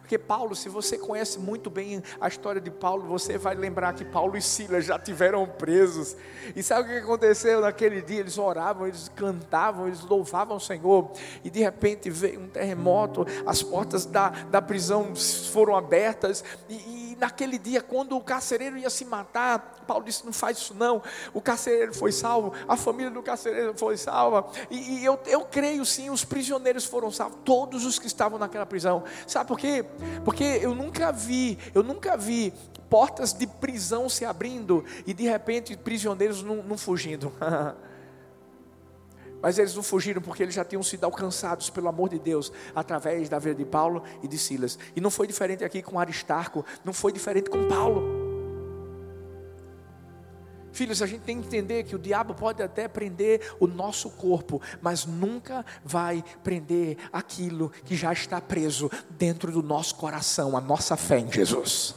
Porque 0.00 0.18
Paulo, 0.18 0.54
se 0.54 0.68
você 0.68 0.98
conhece 0.98 1.38
muito 1.38 1.70
bem 1.70 2.02
a 2.20 2.28
história 2.28 2.60
de 2.60 2.70
Paulo, 2.70 3.06
você 3.06 3.38
vai 3.38 3.54
lembrar 3.54 3.94
que 3.94 4.04
Paulo 4.04 4.36
e 4.36 4.42
Silas 4.42 4.84
já 4.84 4.98
tiveram 4.98 5.46
presos. 5.46 6.16
E 6.54 6.62
sabe 6.62 6.88
o 6.88 6.92
que 6.92 6.98
aconteceu 6.98 7.60
naquele 7.60 8.02
dia? 8.02 8.20
Eles 8.20 8.38
oravam, 8.38 8.86
eles 8.86 9.10
cantavam, 9.14 9.86
eles 9.86 10.02
louvavam 10.02 10.56
o 10.56 10.60
Senhor. 10.60 11.10
E 11.44 11.50
de 11.50 11.60
repente 11.60 12.10
veio 12.10 12.40
um 12.40 12.48
terremoto, 12.48 13.26
as 13.46 13.62
portas 13.62 14.04
da, 14.06 14.30
da 14.30 14.60
prisão 14.62 15.14
foram 15.14 15.76
abertas. 15.76 16.44
E, 16.68 16.74
e 16.74 17.05
naquele 17.18 17.58
dia, 17.58 17.80
quando 17.80 18.16
o 18.16 18.20
carcereiro 18.20 18.76
ia 18.76 18.90
se 18.90 19.04
matar, 19.04 19.82
Paulo 19.86 20.04
disse: 20.04 20.24
Não 20.24 20.32
faz 20.32 20.58
isso 20.58 20.74
não. 20.74 21.02
O 21.32 21.40
carcereiro 21.40 21.94
foi 21.94 22.12
salvo, 22.12 22.52
a 22.68 22.76
família 22.76 23.10
do 23.10 23.22
carcereiro 23.22 23.74
foi 23.76 23.96
salva. 23.96 24.46
E, 24.70 25.00
e 25.00 25.04
eu, 25.04 25.18
eu 25.26 25.42
creio 25.42 25.84
sim, 25.84 26.10
os 26.10 26.24
prisioneiros 26.24 26.84
foram 26.84 27.10
salvos, 27.10 27.38
todos 27.44 27.84
os 27.84 27.98
que 27.98 28.06
estavam 28.06 28.38
naquela 28.38 28.66
prisão. 28.66 29.04
Sabe 29.26 29.48
por 29.48 29.58
quê? 29.58 29.84
Porque 30.24 30.44
eu 30.44 30.74
nunca 30.74 31.12
vi, 31.12 31.58
eu 31.74 31.82
nunca 31.82 32.16
vi 32.16 32.52
portas 32.88 33.32
de 33.32 33.46
prisão 33.46 34.08
se 34.08 34.24
abrindo 34.24 34.84
e 35.06 35.12
de 35.12 35.24
repente 35.24 35.76
prisioneiros 35.76 36.42
não, 36.42 36.56
não 36.62 36.78
fugindo. 36.78 37.32
Mas 39.46 39.60
eles 39.60 39.76
não 39.76 39.82
fugiram 39.84 40.20
porque 40.20 40.42
eles 40.42 40.56
já 40.56 40.64
tinham 40.64 40.82
sido 40.82 41.04
alcançados 41.04 41.70
pelo 41.70 41.86
amor 41.86 42.08
de 42.08 42.18
Deus 42.18 42.50
através 42.74 43.28
da 43.28 43.38
vida 43.38 43.54
de 43.54 43.64
Paulo 43.64 44.02
e 44.20 44.26
de 44.26 44.36
Silas. 44.36 44.76
E 44.96 45.00
não 45.00 45.08
foi 45.08 45.24
diferente 45.24 45.62
aqui 45.62 45.82
com 45.82 46.00
Aristarco, 46.00 46.66
não 46.84 46.92
foi 46.92 47.12
diferente 47.12 47.48
com 47.48 47.68
Paulo. 47.68 48.02
Filhos, 50.72 51.00
a 51.00 51.06
gente 51.06 51.20
tem 51.20 51.40
que 51.40 51.46
entender 51.46 51.84
que 51.84 51.94
o 51.94 51.98
diabo 52.00 52.34
pode 52.34 52.60
até 52.60 52.88
prender 52.88 53.54
o 53.60 53.68
nosso 53.68 54.10
corpo, 54.10 54.60
mas 54.82 55.06
nunca 55.06 55.64
vai 55.84 56.24
prender 56.42 56.98
aquilo 57.12 57.70
que 57.84 57.94
já 57.94 58.12
está 58.12 58.40
preso 58.40 58.90
dentro 59.10 59.52
do 59.52 59.62
nosso 59.62 59.94
coração, 59.94 60.56
a 60.56 60.60
nossa 60.60 60.96
fé 60.96 61.20
em 61.20 61.30
Jesus. 61.30 61.94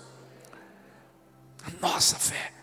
A 1.65 1.71
nossa 1.81 2.15
fé. 2.15 2.58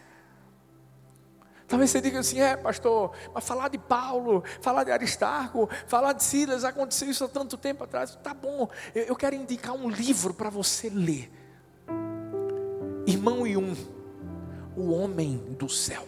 Talvez 1.69 1.91
você 1.91 2.01
diga 2.01 2.21
assim, 2.21 2.41
é 2.41 2.57
pastor, 2.57 3.13
mas 3.35 3.45
falar 3.45 3.69
de 3.69 3.79
Paulo, 3.79 4.45
falar 4.61 4.85
de 4.85 4.93
Aristarco, 4.93 5.69
falar 5.87 6.13
de 6.13 6.23
Silas, 6.23 6.65
aconteceu 6.65 7.11
isso 7.11 7.25
há 7.25 7.29
tanto 7.29 7.57
tempo 7.57 7.83
atrás. 7.85 8.17
Tá 8.23 8.33
bom, 8.33 8.69
eu 8.95 9.17
quero 9.17 9.35
indicar 9.35 9.75
um 9.75 9.89
livro 9.89 10.33
para 10.33 10.49
você 10.49 10.89
ler. 10.89 11.33
Irmão 13.07 13.47
Yun 13.47 13.75
o 14.77 14.93
homem 14.93 15.39
do 15.59 15.69
céu. 15.69 16.07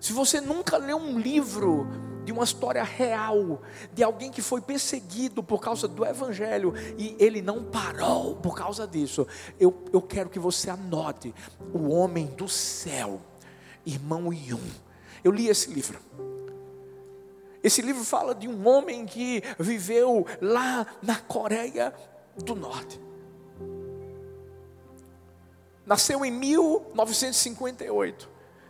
Se 0.00 0.12
você 0.12 0.40
nunca 0.40 0.78
leu 0.78 0.96
um 0.96 1.18
livro 1.18 1.86
de 2.24 2.32
uma 2.32 2.44
história 2.44 2.82
real, 2.82 3.60
de 3.92 4.02
alguém 4.02 4.30
que 4.30 4.40
foi 4.40 4.60
perseguido 4.60 5.42
por 5.42 5.60
causa 5.60 5.86
do 5.86 6.04
Evangelho 6.04 6.72
e 6.96 7.14
ele 7.18 7.42
não 7.42 7.62
parou 7.64 8.36
por 8.36 8.56
causa 8.56 8.86
disso, 8.86 9.26
eu, 9.58 9.84
eu 9.92 10.00
quero 10.00 10.30
que 10.30 10.38
você 10.38 10.70
anote 10.70 11.34
O 11.74 11.90
Homem 11.90 12.26
do 12.26 12.48
Céu, 12.48 13.20
irmão 13.84 14.32
Yun. 14.32 14.60
Eu 15.22 15.32
li 15.32 15.48
esse 15.48 15.70
livro. 15.70 15.98
Esse 17.62 17.82
livro 17.82 18.02
fala 18.04 18.34
de 18.34 18.48
um 18.48 18.66
homem 18.66 19.04
que 19.04 19.42
viveu 19.58 20.26
lá 20.40 20.86
na 21.02 21.16
Coreia 21.16 21.92
do 22.36 22.54
Norte. 22.54 22.98
Nasceu 25.84 26.24
em 26.24 26.30
1958, 26.30 28.28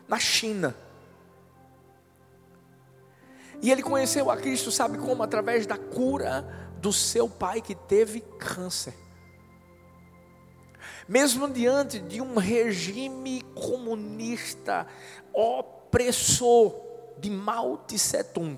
na 0.08 0.18
China. 0.18 0.74
E 3.62 3.70
ele 3.70 3.82
conheceu 3.82 4.30
a 4.30 4.36
Cristo, 4.36 4.72
sabe 4.72 4.96
como? 4.98 5.22
Através 5.22 5.66
da 5.66 5.76
cura 5.76 6.44
do 6.78 6.92
seu 6.92 7.28
pai 7.28 7.60
que 7.60 7.74
teve 7.74 8.20
câncer. 8.38 8.94
Mesmo 11.10 11.50
diante 11.50 11.98
de 11.98 12.20
um 12.20 12.36
regime 12.36 13.42
comunista 13.52 14.86
opressor 15.32 16.72
de 17.18 17.28
Mao 17.28 17.78
Tse 17.78 18.22
Tung. 18.22 18.56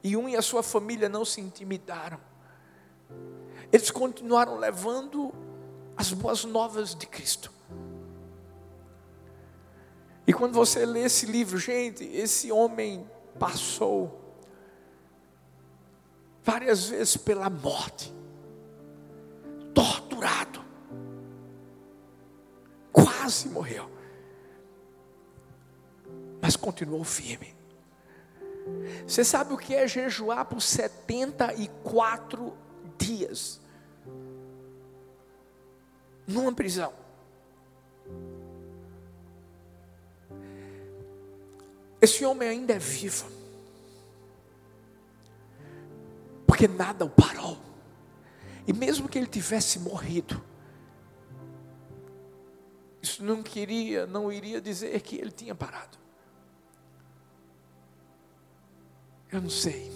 E 0.00 0.16
um 0.16 0.28
e 0.28 0.36
a 0.36 0.40
sua 0.40 0.62
família 0.62 1.08
não 1.08 1.24
se 1.24 1.40
intimidaram. 1.40 2.20
Eles 3.72 3.90
continuaram 3.90 4.58
levando 4.58 5.34
as 5.96 6.12
boas 6.12 6.44
novas 6.44 6.94
de 6.94 7.08
Cristo. 7.08 7.50
E 10.24 10.32
quando 10.32 10.54
você 10.54 10.86
lê 10.86 11.02
esse 11.02 11.26
livro, 11.26 11.58
gente, 11.58 12.04
esse 12.04 12.52
homem 12.52 13.10
passou 13.40 14.20
várias 16.44 16.84
vezes 16.84 17.16
pela 17.16 17.50
morte, 17.50 18.14
torturado, 20.22 20.64
quase 22.92 23.48
morreu, 23.48 23.90
mas 26.40 26.54
continuou 26.54 27.02
firme. 27.02 27.54
Você 29.06 29.24
sabe 29.24 29.52
o 29.52 29.58
que 29.58 29.74
é 29.74 29.88
jejuar 29.88 30.44
por 30.44 30.62
74 30.62 32.56
dias? 32.96 33.60
numa 36.24 36.52
prisão. 36.52 36.92
Esse 42.00 42.24
homem 42.24 42.48
ainda 42.48 42.72
é 42.72 42.78
vivo, 42.78 43.28
porque 46.46 46.66
nada 46.66 47.04
o 47.04 47.10
parou, 47.10 47.58
e 48.66 48.72
mesmo 48.72 49.08
que 49.08 49.18
ele 49.18 49.26
tivesse 49.26 49.78
morrido, 49.78 50.42
isso 53.02 53.24
não 53.24 53.42
queria, 53.42 54.06
não 54.06 54.30
iria 54.30 54.60
dizer 54.60 55.00
que 55.00 55.16
ele 55.16 55.32
tinha 55.32 55.54
parado. 55.54 55.98
Eu 59.30 59.40
não 59.40 59.50
sei. 59.50 59.90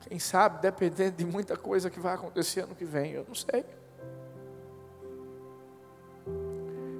Quem 0.00 0.18
sabe, 0.18 0.60
dependendo 0.62 1.16
de 1.16 1.24
muita 1.24 1.56
coisa 1.56 1.90
que 1.90 2.00
vai 2.00 2.14
acontecer 2.14 2.60
ano 2.60 2.74
que 2.74 2.84
vem, 2.84 3.12
eu 3.12 3.24
não 3.26 3.34
sei. 3.34 3.64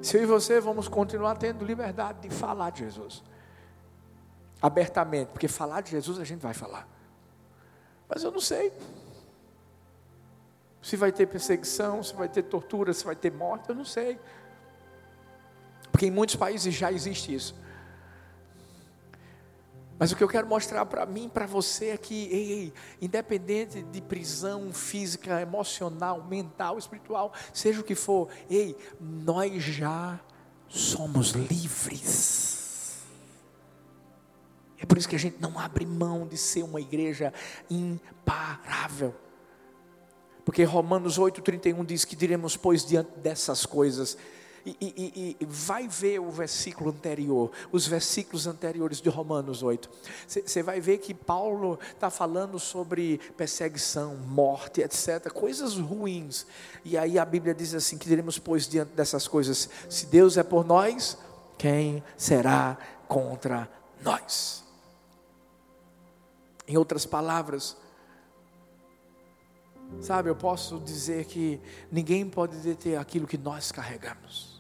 Se 0.02 0.16
eu 0.16 0.22
e 0.22 0.26
você 0.26 0.60
vamos 0.60 0.88
continuar 0.88 1.36
tendo 1.36 1.64
liberdade 1.64 2.28
de 2.28 2.34
falar 2.34 2.70
de 2.70 2.80
Jesus, 2.80 3.22
abertamente, 4.60 5.28
porque 5.28 5.46
falar 5.46 5.80
de 5.80 5.92
Jesus 5.92 6.18
a 6.18 6.24
gente 6.24 6.40
vai 6.40 6.52
falar, 6.52 6.88
mas 8.12 8.22
eu 8.22 8.30
não 8.30 8.40
sei. 8.40 8.70
Se 10.82 10.96
vai 10.96 11.10
ter 11.10 11.26
perseguição, 11.26 12.02
se 12.02 12.14
vai 12.14 12.28
ter 12.28 12.42
tortura, 12.42 12.92
se 12.92 13.04
vai 13.04 13.16
ter 13.16 13.32
morte, 13.32 13.70
eu 13.70 13.74
não 13.74 13.86
sei. 13.86 14.18
Porque 15.90 16.06
em 16.06 16.10
muitos 16.10 16.36
países 16.36 16.74
já 16.74 16.92
existe 16.92 17.34
isso. 17.34 17.54
Mas 19.98 20.12
o 20.12 20.16
que 20.16 20.22
eu 20.22 20.28
quero 20.28 20.46
mostrar 20.46 20.84
para 20.84 21.06
mim, 21.06 21.28
para 21.28 21.46
você 21.46 21.90
é 21.90 21.96
que, 21.96 22.26
ei, 22.26 22.52
ei, 22.52 22.72
independente 23.00 23.82
de 23.82 24.02
prisão 24.02 24.72
física, 24.74 25.40
emocional, 25.40 26.22
mental, 26.24 26.76
espiritual, 26.76 27.32
seja 27.52 27.80
o 27.80 27.84
que 27.84 27.94
for, 27.94 28.28
ei, 28.50 28.76
nós 29.00 29.62
já 29.62 30.20
somos 30.68 31.30
livres. 31.30 32.61
É 34.82 34.86
por 34.86 34.98
isso 34.98 35.08
que 35.08 35.14
a 35.14 35.18
gente 35.18 35.36
não 35.40 35.56
abre 35.60 35.86
mão 35.86 36.26
de 36.26 36.36
ser 36.36 36.64
uma 36.64 36.80
igreja 36.80 37.32
imparável. 37.70 39.14
Porque 40.44 40.64
Romanos 40.64 41.20
8,31 41.20 41.86
diz 41.86 42.04
que 42.04 42.16
diremos, 42.16 42.56
pois, 42.56 42.84
diante 42.84 43.12
dessas 43.20 43.64
coisas, 43.64 44.18
e, 44.66 44.76
e, 44.80 45.36
e, 45.40 45.44
vai 45.44 45.86
ver 45.86 46.20
o 46.20 46.30
versículo 46.30 46.90
anterior, 46.90 47.50
os 47.70 47.86
versículos 47.86 48.48
anteriores 48.48 49.00
de 49.00 49.08
Romanos 49.08 49.62
8. 49.62 49.88
Você 50.26 50.62
vai 50.64 50.80
ver 50.80 50.98
que 50.98 51.14
Paulo 51.14 51.78
está 51.94 52.10
falando 52.10 52.58
sobre 52.58 53.18
perseguição, 53.36 54.16
morte, 54.16 54.80
etc., 54.80 55.32
coisas 55.32 55.76
ruins. 55.78 56.44
E 56.84 56.98
aí 56.98 57.20
a 57.20 57.24
Bíblia 57.24 57.54
diz 57.54 57.72
assim: 57.72 57.96
que 57.96 58.08
diremos, 58.08 58.36
pois, 58.36 58.66
diante 58.66 58.92
dessas 58.94 59.28
coisas, 59.28 59.68
se 59.88 60.06
Deus 60.06 60.36
é 60.36 60.42
por 60.42 60.64
nós, 60.64 61.16
quem 61.56 62.02
será 62.16 62.78
contra 63.06 63.68
nós? 64.00 64.61
Em 66.72 66.76
outras 66.78 67.04
palavras, 67.04 67.76
sabe, 70.00 70.30
eu 70.30 70.36
posso 70.36 70.80
dizer 70.80 71.26
que 71.26 71.60
ninguém 71.90 72.26
pode 72.28 72.56
deter 72.56 72.98
aquilo 72.98 73.26
que 73.26 73.36
nós 73.36 73.70
carregamos 73.70 74.52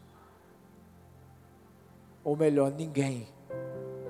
ou 2.24 2.36
melhor, 2.36 2.70
ninguém 2.70 3.26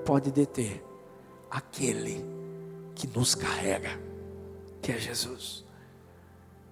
pode 0.05 0.31
deter 0.31 0.85
aquele 1.51 2.25
que 2.95 3.07
nos 3.07 3.35
carrega, 3.35 3.99
que 4.81 4.93
é 4.93 4.99
Jesus. 4.99 5.65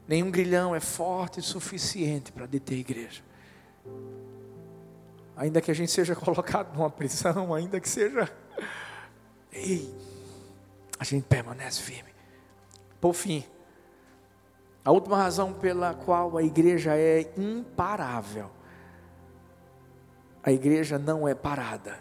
Nenhum 0.06 0.30
grilhão 0.30 0.74
é 0.74 0.80
forte 0.80 1.40
o 1.40 1.42
suficiente 1.42 2.32
para 2.32 2.46
deter 2.46 2.76
a 2.76 2.80
igreja. 2.80 3.22
Ainda 5.36 5.60
que 5.60 5.70
a 5.70 5.74
gente 5.74 5.90
seja 5.90 6.14
colocado 6.16 6.74
numa 6.76 6.90
prisão, 6.90 7.54
ainda 7.54 7.80
que 7.80 7.88
seja. 7.88 8.30
Ei, 9.52 9.92
a 11.00 11.04
gente 11.04 11.24
permanece 11.24 11.82
firme. 11.82 12.14
Por 13.00 13.14
fim, 13.14 13.44
a 14.84 14.92
última 14.92 15.16
razão 15.16 15.52
pela 15.52 15.94
qual 15.94 16.36
a 16.36 16.42
igreja 16.44 16.96
é 16.96 17.32
imparável 17.36 18.60
a 20.42 20.50
igreja 20.50 20.98
não 20.98 21.28
é 21.28 21.34
parada 21.34 21.98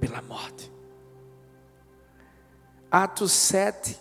pela 0.00 0.20
morte. 0.20 0.70
Atos 2.90 3.32
7, 3.32 3.98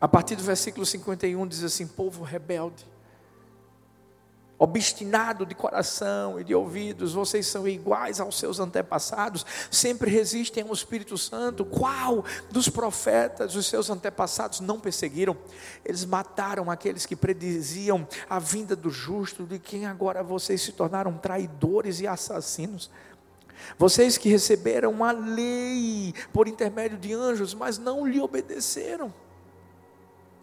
a 0.00 0.08
partir 0.08 0.34
do 0.34 0.42
versículo 0.42 0.84
51, 0.84 1.46
diz 1.46 1.62
assim: 1.62 1.86
povo 1.86 2.24
rebelde, 2.24 2.86
obstinado 4.62 5.44
de 5.44 5.56
coração 5.56 6.38
e 6.38 6.44
de 6.44 6.54
ouvidos, 6.54 7.14
vocês 7.14 7.48
são 7.48 7.66
iguais 7.66 8.20
aos 8.20 8.38
seus 8.38 8.60
antepassados, 8.60 9.44
sempre 9.68 10.08
resistem 10.08 10.62
ao 10.62 10.72
Espírito 10.72 11.18
Santo. 11.18 11.64
Qual 11.64 12.24
dos 12.48 12.68
profetas 12.68 13.56
os 13.56 13.66
seus 13.66 13.90
antepassados 13.90 14.60
não 14.60 14.78
perseguiram? 14.78 15.36
Eles 15.84 16.04
mataram 16.04 16.70
aqueles 16.70 17.04
que 17.04 17.16
prediziam 17.16 18.06
a 18.30 18.38
vinda 18.38 18.76
do 18.76 18.88
justo, 18.88 19.44
de 19.44 19.58
quem 19.58 19.84
agora 19.84 20.22
vocês 20.22 20.62
se 20.62 20.70
tornaram 20.70 21.18
traidores 21.18 21.98
e 21.98 22.06
assassinos. 22.06 22.88
Vocês 23.76 24.16
que 24.16 24.28
receberam 24.28 25.02
a 25.02 25.10
lei 25.10 26.14
por 26.32 26.46
intermédio 26.46 26.98
de 26.98 27.12
anjos, 27.12 27.52
mas 27.52 27.78
não 27.78 28.06
lhe 28.06 28.20
obedeceram. 28.20 29.12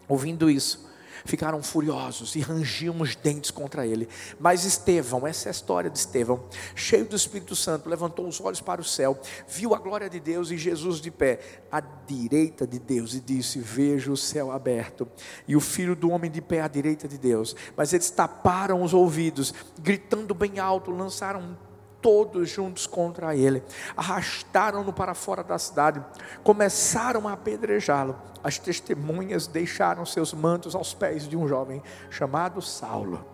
Ouvindo 0.10 0.50
isso, 0.50 0.89
ficaram 1.26 1.62
furiosos 1.62 2.36
e 2.36 2.40
rangiam 2.40 3.00
os 3.02 3.16
dentes 3.16 3.52
contra 3.52 3.86
ele. 3.86 4.08
Mas 4.40 4.66
Estevão, 4.66 5.26
essa 5.26 5.48
é 5.48 5.50
a 5.50 5.52
história 5.52 5.90
de 5.90 5.98
Estevão, 5.98 6.44
cheio 6.76 7.06
do 7.06 7.16
Espírito 7.16 7.56
Santo, 7.56 7.90
levantou 7.90 8.28
os 8.28 8.40
olhos 8.42 8.62
para 8.62 8.82
o 8.82 8.84
céu, 8.84 9.20
viu 9.48 9.74
a 9.74 9.80
glória 9.80 10.10
de 10.10 10.20
Deus 10.20 10.52
e 10.52 10.58
Jesus 10.58 11.00
de 11.00 11.12
pé, 11.12 11.40
à 11.72 11.80
direita 11.80 12.66
de 12.66 12.80
Deus, 12.80 13.14
e 13.14 13.20
disse: 13.20 13.60
Vejo 13.60 14.12
o 14.12 14.18
céu 14.18 14.52
aberto 14.52 15.08
e 15.48 15.56
o 15.56 15.62
filho 15.62 15.96
do 15.96 16.10
homem 16.12 16.30
de 16.32 16.42
pé 16.42 16.62
à 16.62 16.68
direita 16.68 17.08
de 17.08 17.18
Deus. 17.18 17.56
Mas 17.76 17.94
eles 17.94 18.10
taparam 18.10 18.82
os 18.84 18.94
ouvidos, 18.94 19.54
gritando 19.80 20.34
bem 20.34 20.60
alto, 20.60 20.92
lançaram 20.92 21.58
todos 22.02 22.50
juntos 22.50 22.88
contra 22.88 23.36
ele, 23.36 23.64
arrastaram-no 23.96 24.94
para 24.94 25.14
fora 25.14 25.44
da 25.44 25.58
cidade, 25.58 26.04
começaram 26.44 27.28
a 27.28 27.34
apedrejá-lo. 27.34 28.16
As 28.44 28.58
testemunhas 28.58 29.48
deixaram 29.48 30.06
seus 30.06 30.34
mantos 30.34 30.76
aos 30.76 30.94
pés 30.94 31.28
de 31.28 31.36
um 31.36 31.48
jovem 31.48 31.82
chamado 32.10 32.62
Saulo. 32.62 33.26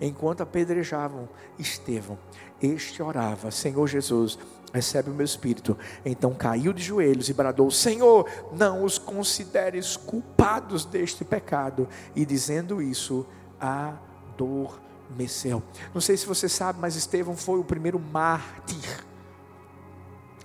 Enquanto 0.00 0.42
apedrejavam 0.42 1.28
Estevão, 1.58 2.18
este 2.62 3.02
orava: 3.02 3.50
Senhor 3.50 3.86
Jesus, 3.86 4.38
recebe 4.72 5.10
o 5.10 5.14
meu 5.14 5.24
espírito. 5.24 5.76
Então 6.04 6.32
caiu 6.34 6.72
de 6.72 6.82
joelhos 6.82 7.28
e 7.28 7.34
bradou: 7.34 7.70
Senhor, 7.70 8.28
não 8.52 8.84
os 8.84 8.96
consideres 8.96 9.96
culpados 9.96 10.84
deste 10.84 11.24
pecado. 11.24 11.88
E 12.14 12.24
dizendo 12.24 12.80
isso, 12.80 13.26
adormeceu 13.60 14.87
Mecel. 15.10 15.62
Não 15.94 16.00
sei 16.00 16.16
se 16.16 16.26
você 16.26 16.48
sabe, 16.48 16.78
mas 16.78 16.96
Estevão 16.96 17.36
foi 17.36 17.58
o 17.58 17.64
primeiro 17.64 17.98
mártir 17.98 19.04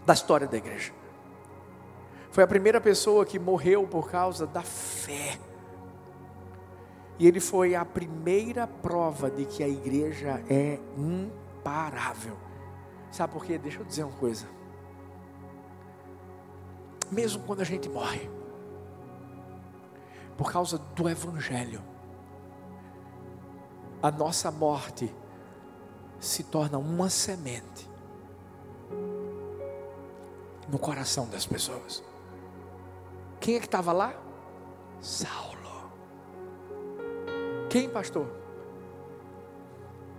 da 0.05 0.13
história 0.13 0.47
da 0.47 0.57
igreja. 0.57 0.91
Foi 2.31 2.43
a 2.43 2.47
primeira 2.47 2.81
pessoa 2.81 3.25
que 3.25 3.37
morreu 3.37 3.87
por 3.87 4.09
causa 4.09 4.47
da 4.47 4.63
fé. 4.63 5.37
E 7.19 7.27
ele 7.27 7.39
foi 7.39 7.75
a 7.75 7.85
primeira 7.85 8.65
prova 8.65 9.29
de 9.29 9.45
que 9.45 9.63
a 9.63 9.67
igreja 9.67 10.43
é 10.49 10.79
imparável. 10.97 12.35
Sabe 13.11 13.33
por 13.33 13.45
quê? 13.45 13.57
Deixa 13.57 13.79
eu 13.79 13.85
dizer 13.85 14.03
uma 14.03 14.17
coisa. 14.17 14.47
Mesmo 17.11 17.43
quando 17.43 17.61
a 17.61 17.63
gente 17.63 17.87
morre, 17.87 18.27
por 20.35 20.51
causa 20.51 20.79
do 20.79 21.07
Evangelho, 21.07 21.81
a 24.03 24.11
nossa 24.11 24.51
morte 24.51 25.15
se 26.19 26.43
torna 26.43 26.77
uma 26.77 27.09
semente 27.09 27.89
no 30.67 30.77
coração 30.77 31.25
das 31.29 31.45
pessoas. 31.45 32.03
Quem 33.39 33.55
é 33.55 33.59
que 33.61 33.65
estava 33.65 33.93
lá? 33.93 34.13
Saulo. 34.99 35.89
Quem, 37.69 37.89
pastor? 37.89 38.27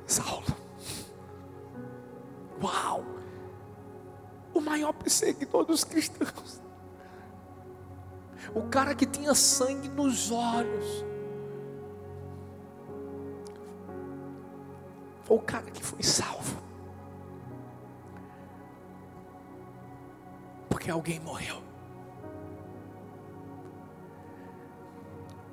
Saulo. 0.07 0.47
Uau! 2.63 3.05
O 4.55 4.63
maior 4.63 4.95
perseguidor 4.95 5.67
dos 5.67 5.85
cristãos. 5.85 6.59
O 8.55 8.63
cara 8.63 8.95
que 8.95 9.05
tinha 9.05 9.35
sangue 9.35 9.89
nos 9.89 10.31
olhos 10.31 11.05
o 15.37 15.41
cara 15.41 15.71
que 15.71 15.83
foi 15.83 16.03
salvo. 16.03 16.63
Porque 20.69 20.91
alguém 20.91 21.21
morreu. 21.21 21.63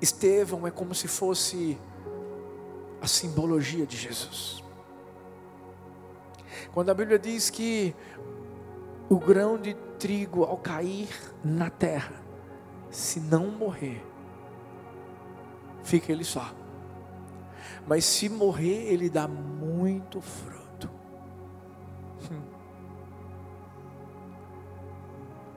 Estevão 0.00 0.66
é 0.66 0.70
como 0.70 0.94
se 0.94 1.06
fosse 1.06 1.78
a 3.00 3.06
simbologia 3.06 3.86
de 3.86 3.96
Jesus. 3.96 4.62
Quando 6.72 6.90
a 6.90 6.94
Bíblia 6.94 7.18
diz 7.18 7.50
que 7.50 7.94
o 9.08 9.18
grão 9.18 9.58
de 9.58 9.74
trigo 9.98 10.42
ao 10.44 10.56
cair 10.56 11.08
na 11.44 11.70
terra, 11.70 12.14
se 12.90 13.20
não 13.20 13.46
morrer, 13.46 14.04
fica 15.84 16.10
ele 16.10 16.24
só. 16.24 16.61
Mas 17.86 18.04
se 18.04 18.28
morrer, 18.28 18.92
ele 18.92 19.08
dá 19.08 19.26
muito 19.26 20.20
fruto. 20.20 20.90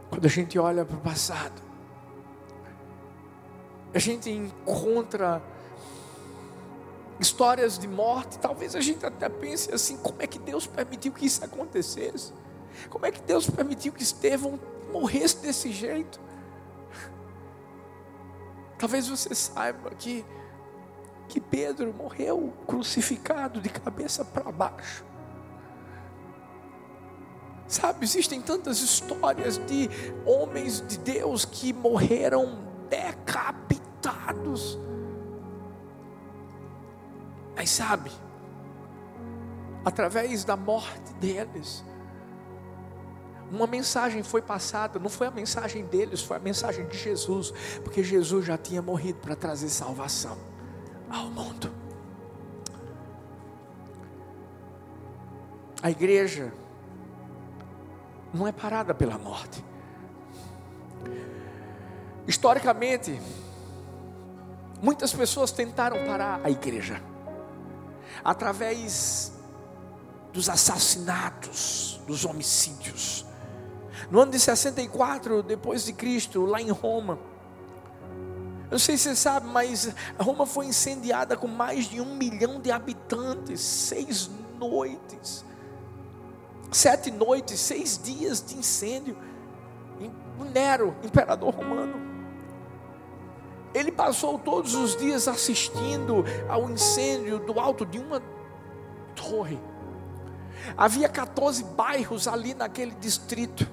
Quando 0.10 0.26
a 0.26 0.30
gente 0.30 0.58
olha 0.58 0.86
para 0.86 0.96
o 0.96 1.02
passado, 1.02 1.62
a 3.94 4.00
gente 4.00 4.30
encontra 4.30 5.42
histórias 7.20 7.78
de 7.78 7.88
morte, 7.88 8.40
talvez 8.40 8.76
a 8.76 8.82
gente 8.82 9.06
até 9.06 9.28
pense 9.30 9.74
assim: 9.74 9.98
como 9.98 10.22
é 10.22 10.28
que 10.28 10.40
Deus 10.40 10.68
permitiu 10.68 11.12
que 11.12 11.26
isso 11.26 11.44
acontecesse? 11.44 12.34
Como 12.90 13.06
é 13.06 13.12
que 13.12 13.22
Deus 13.22 13.50
permitiu 13.50 13.94
que 13.94 14.04
Estevão 14.04 14.60
morresse 14.92 15.38
desse 15.38 15.72
jeito? 15.72 16.20
Talvez 18.78 19.08
você 19.08 19.34
saiba 19.34 19.90
que 19.92 20.26
que 21.28 21.40
Pedro 21.40 21.94
morreu 21.94 22.54
crucificado 22.68 23.60
de 23.60 23.70
cabeça 23.70 24.24
para 24.24 24.52
baixo. 24.52 25.04
Sabe, 27.68 28.06
existem 28.06 28.42
tantas 28.42 28.80
histórias 28.80 29.58
de 29.58 29.90
homens 30.26 30.82
de 30.82 31.00
Deus 31.00 31.46
que 31.46 31.74
morreram 31.74 32.60
decapitados. 32.90 34.78
Mas 37.56 37.72
sabe, 37.72 38.12
através 39.84 40.44
da 40.44 40.56
morte 40.56 41.12
deles, 41.14 41.84
uma 43.52 43.66
mensagem 43.66 44.22
foi 44.22 44.42
passada, 44.42 45.00
não 45.00 45.10
foi 45.10 45.26
a 45.28 45.32
mensagem 45.32 45.86
deles, 45.86 46.22
foi 46.22 46.38
a 46.38 46.40
mensagem 46.40 46.86
de 46.88 46.98
Jesus, 46.98 47.52
porque 47.84 48.04
Jesus 48.04 48.46
já 48.46 48.58
tinha 48.58 48.82
morrido 48.82 49.20
para 49.20 49.36
trazer 49.36 49.70
salvação 49.70 50.55
ao 51.10 51.26
mundo. 51.28 51.72
A 55.82 55.92
igreja 55.92 56.52
não 58.34 58.48
é 58.48 58.52
parada 58.52 58.94
pela 58.94 59.18
morte. 59.18 59.64
Historicamente, 62.28 63.20
muitas 64.82 65.14
pessoas 65.14 65.52
tentaram 65.52 66.06
parar 66.06 66.42
a 66.44 66.50
igreja 66.50 67.02
através 68.24 69.34
dos 70.34 70.50
assassinatos, 70.50 72.02
dos 72.08 72.26
homicídios. 72.26 73.26
No 74.10 74.20
ano 74.20 74.32
de 74.32 74.40
64 74.40 75.44
depois 75.44 75.86
de 75.86 75.94
Cristo, 75.94 76.46
lá 76.46 76.62
em 76.62 76.72
Roma, 76.72 77.20
eu 78.66 78.72
não 78.72 78.80
sei 78.80 78.98
se 78.98 79.10
você 79.10 79.16
sabe, 79.16 79.48
mas 79.48 79.94
Roma 80.20 80.46
foi 80.46 80.66
incendiada 80.66 81.38
com 81.38 81.48
mais 81.48 81.86
de 81.86 82.02
um 82.02 82.16
milhão 82.16 82.60
de 82.60 82.72
habitantes, 82.72 83.62
seis 83.62 84.30
noites, 84.58 85.46
sete 86.72 87.12
noites, 87.12 87.60
seis 87.60 88.00
dias 88.02 88.44
de 88.44 88.58
incêndio. 88.58 89.18
Nero, 90.54 90.96
imperador 91.04 91.54
romano, 91.54 91.96
ele 93.74 93.92
passou 93.92 94.40
todos 94.40 94.74
os 94.74 94.96
dias 94.96 95.28
assistindo 95.28 96.24
ao 96.50 96.70
incêndio 96.70 97.40
do 97.40 97.60
alto 97.60 97.86
de 97.86 98.00
uma 98.00 98.22
torre. 99.14 99.60
Havia 100.78 101.08
14 101.08 101.64
bairros 101.64 102.28
ali 102.28 102.54
naquele 102.54 102.96
distrito. 102.96 103.70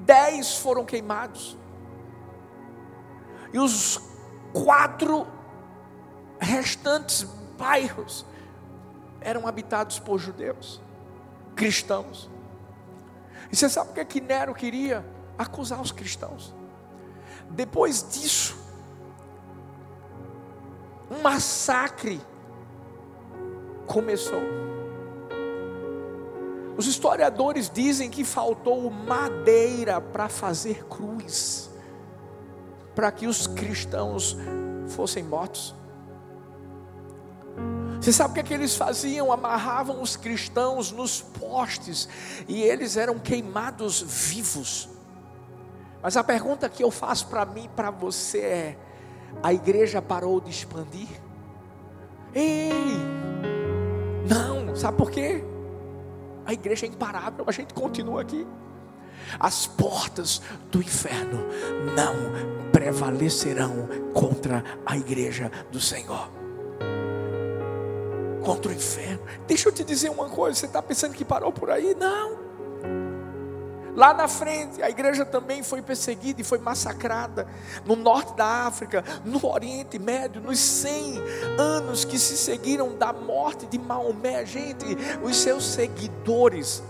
Dez 0.00 0.58
foram 0.58 0.84
queimados. 0.84 1.56
E 3.54 3.58
os 3.60 4.00
quatro 4.52 5.28
restantes 6.40 7.22
bairros 7.56 8.26
eram 9.20 9.46
habitados 9.46 10.00
por 10.00 10.18
judeus, 10.18 10.80
cristãos. 11.54 12.28
E 13.52 13.54
você 13.54 13.68
sabe 13.68 13.92
o 13.92 13.94
que, 13.94 14.00
é 14.00 14.04
que 14.04 14.20
Nero 14.20 14.52
queria? 14.54 15.06
Acusar 15.38 15.80
os 15.80 15.92
cristãos. 15.92 16.52
Depois 17.48 18.04
disso, 18.10 18.56
um 21.08 21.22
massacre 21.22 22.20
começou. 23.86 24.42
Os 26.76 26.88
historiadores 26.88 27.70
dizem 27.70 28.10
que 28.10 28.24
faltou 28.24 28.90
madeira 28.90 30.00
para 30.00 30.28
fazer 30.28 30.84
cruz, 30.86 31.70
para 32.94 33.10
que 33.10 33.26
os 33.26 33.46
cristãos 33.46 34.36
fossem 34.88 35.22
mortos. 35.22 35.74
Você 38.00 38.12
sabe 38.12 38.32
o 38.32 38.34
que, 38.34 38.40
é 38.40 38.42
que 38.42 38.54
eles 38.54 38.76
faziam? 38.76 39.32
Amarravam 39.32 40.02
os 40.02 40.14
cristãos 40.14 40.92
nos 40.92 41.22
postes 41.22 42.08
e 42.46 42.62
eles 42.62 42.96
eram 42.96 43.18
queimados 43.18 44.02
vivos. 44.02 44.90
Mas 46.02 46.16
a 46.16 46.22
pergunta 46.22 46.68
que 46.68 46.84
eu 46.84 46.90
faço 46.90 47.28
para 47.28 47.46
mim 47.46 47.64
e 47.64 47.68
para 47.68 47.90
você 47.90 48.40
é: 48.40 48.78
a 49.42 49.54
igreja 49.54 50.02
parou 50.02 50.38
de 50.38 50.50
expandir? 50.50 51.08
Ei! 52.34 52.70
Não, 54.28 54.76
sabe 54.76 54.98
por 54.98 55.10
quê? 55.10 55.42
A 56.44 56.52
igreja 56.52 56.84
é 56.84 56.90
imparável, 56.90 57.44
a 57.48 57.52
gente 57.52 57.72
continua 57.72 58.20
aqui. 58.20 58.46
As 59.38 59.66
portas 59.66 60.40
do 60.70 60.80
inferno 60.80 61.44
não 61.94 62.70
prevalecerão 62.72 63.88
contra 64.12 64.64
a 64.84 64.96
igreja 64.96 65.50
do 65.70 65.80
Senhor. 65.80 66.28
Contra 68.42 68.70
o 68.70 68.74
inferno. 68.74 69.20
Deixa 69.46 69.68
eu 69.68 69.72
te 69.72 69.84
dizer 69.84 70.10
uma 70.10 70.28
coisa: 70.28 70.58
você 70.58 70.66
está 70.66 70.82
pensando 70.82 71.14
que 71.14 71.24
parou 71.24 71.52
por 71.52 71.70
aí? 71.70 71.94
Não. 71.94 72.44
Lá 73.96 74.12
na 74.12 74.26
frente, 74.26 74.82
a 74.82 74.90
igreja 74.90 75.24
também 75.24 75.62
foi 75.62 75.80
perseguida 75.80 76.40
e 76.40 76.44
foi 76.44 76.58
massacrada. 76.58 77.46
No 77.84 77.94
norte 77.94 78.34
da 78.34 78.66
África, 78.66 79.04
no 79.24 79.46
Oriente 79.46 79.98
Médio, 80.00 80.40
nos 80.40 80.58
100 80.58 81.22
anos 81.56 82.04
que 82.04 82.18
se 82.18 82.36
seguiram 82.36 82.96
da 82.96 83.12
morte 83.12 83.66
de 83.66 83.78
Maomé, 83.78 84.44
gente, 84.44 84.84
os 85.22 85.36
seus 85.36 85.64
seguidores, 85.64 86.82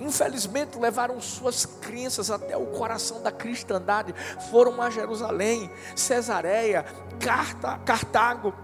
infelizmente, 0.00 0.78
levaram 0.78 1.20
suas 1.20 1.64
crenças 1.64 2.30
até 2.30 2.56
o 2.56 2.66
coração 2.66 3.22
da 3.22 3.32
cristandade. 3.32 4.14
Foram 4.50 4.80
a 4.80 4.90
Jerusalém, 4.90 5.70
Cesareia, 5.94 6.84
Carta, 7.18 7.78
Cartago. 7.78 8.54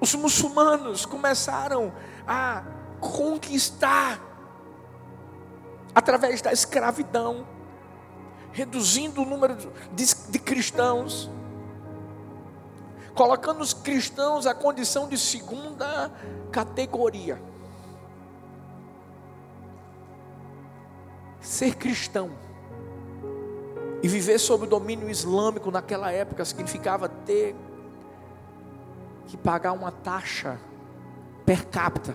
Os 0.00 0.14
muçulmanos 0.14 1.06
começaram 1.06 1.92
a 2.26 2.64
conquistar 3.00 4.20
através 5.94 6.42
da 6.42 6.52
escravidão, 6.52 7.46
reduzindo 8.50 9.22
o 9.22 9.24
número 9.24 9.56
de, 9.92 10.14
de 10.28 10.38
cristãos, 10.38 11.30
colocando 13.14 13.60
os 13.60 13.72
cristãos 13.72 14.46
à 14.46 14.54
condição 14.54 15.08
de 15.08 15.16
segunda 15.16 16.10
categoria. 16.50 17.40
Ser 21.54 21.76
cristão 21.76 22.30
e 24.02 24.08
viver 24.08 24.38
sob 24.38 24.64
o 24.64 24.66
domínio 24.66 25.08
islâmico 25.08 25.70
naquela 25.70 26.10
época 26.10 26.44
significava 26.44 27.08
ter 27.08 27.54
que 29.26 29.36
pagar 29.36 29.72
uma 29.72 29.90
taxa 29.90 30.58
per 31.46 31.66
capita 31.66 32.14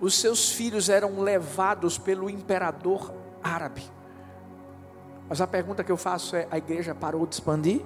os 0.00 0.20
seus 0.20 0.52
filhos 0.52 0.88
eram 0.88 1.20
levados 1.20 1.98
pelo 1.98 2.28
imperador 2.28 3.12
árabe. 3.42 3.82
Mas 5.28 5.40
a 5.40 5.46
pergunta 5.46 5.82
que 5.82 5.90
eu 5.90 5.96
faço 5.96 6.36
é: 6.36 6.46
a 6.50 6.58
igreja 6.58 6.94
parou 6.94 7.26
de 7.26 7.34
expandir? 7.34 7.80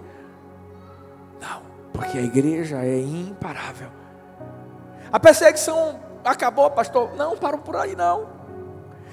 Não, 1.40 1.62
porque 1.92 2.18
a 2.18 2.22
igreja 2.22 2.84
é 2.84 2.98
imparável. 2.98 3.90
A 5.12 5.20
perseguição 5.20 6.00
acabou, 6.24 6.70
pastor? 6.70 7.14
Não, 7.14 7.36
parou 7.36 7.60
por 7.60 7.76
aí 7.76 7.94
não. 7.94 8.37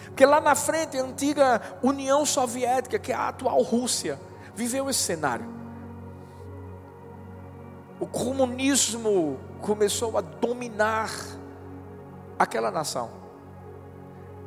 Porque 0.08 0.26
lá 0.26 0.39
na 0.39 0.56
frente, 0.56 0.97
a 0.97 1.03
antiga 1.03 1.62
União 1.82 2.26
Soviética, 2.26 2.99
que 2.99 3.12
é 3.12 3.16
a 3.16 3.30
atual 3.30 3.62
Rússia, 3.62 4.20
viveu 4.56 4.89
esse 4.89 4.99
cenário. 4.99 5.53
O 7.99 8.06
comunismo 8.06 9.39
começou 9.62 10.18
a 10.18 10.22
dominar 10.22 11.10
aquela 12.38 12.70
nação. 12.72 13.10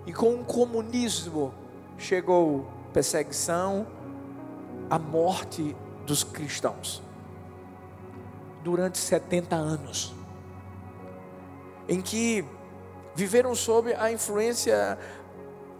E 0.06 0.12
com 0.12 0.34
o 0.34 0.44
comunismo 0.44 1.52
chegou 1.96 2.66
perseguição, 2.92 3.86
a 4.88 4.98
morte 4.98 5.76
dos 6.06 6.24
cristãos. 6.24 7.02
Durante 8.62 8.98
70 8.98 9.54
anos. 9.54 10.14
Em 11.88 12.00
que 12.00 12.44
viveram 13.14 13.54
sob 13.54 13.92
a 13.94 14.12
influência 14.12 14.98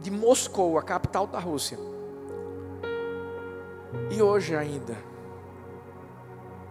de 0.01 0.11
Moscou, 0.11 0.79
a 0.79 0.83
capital 0.83 1.27
da 1.27 1.39
Rússia. 1.39 1.79
E 4.11 4.23
hoje 4.23 4.55
ainda, 4.55 4.97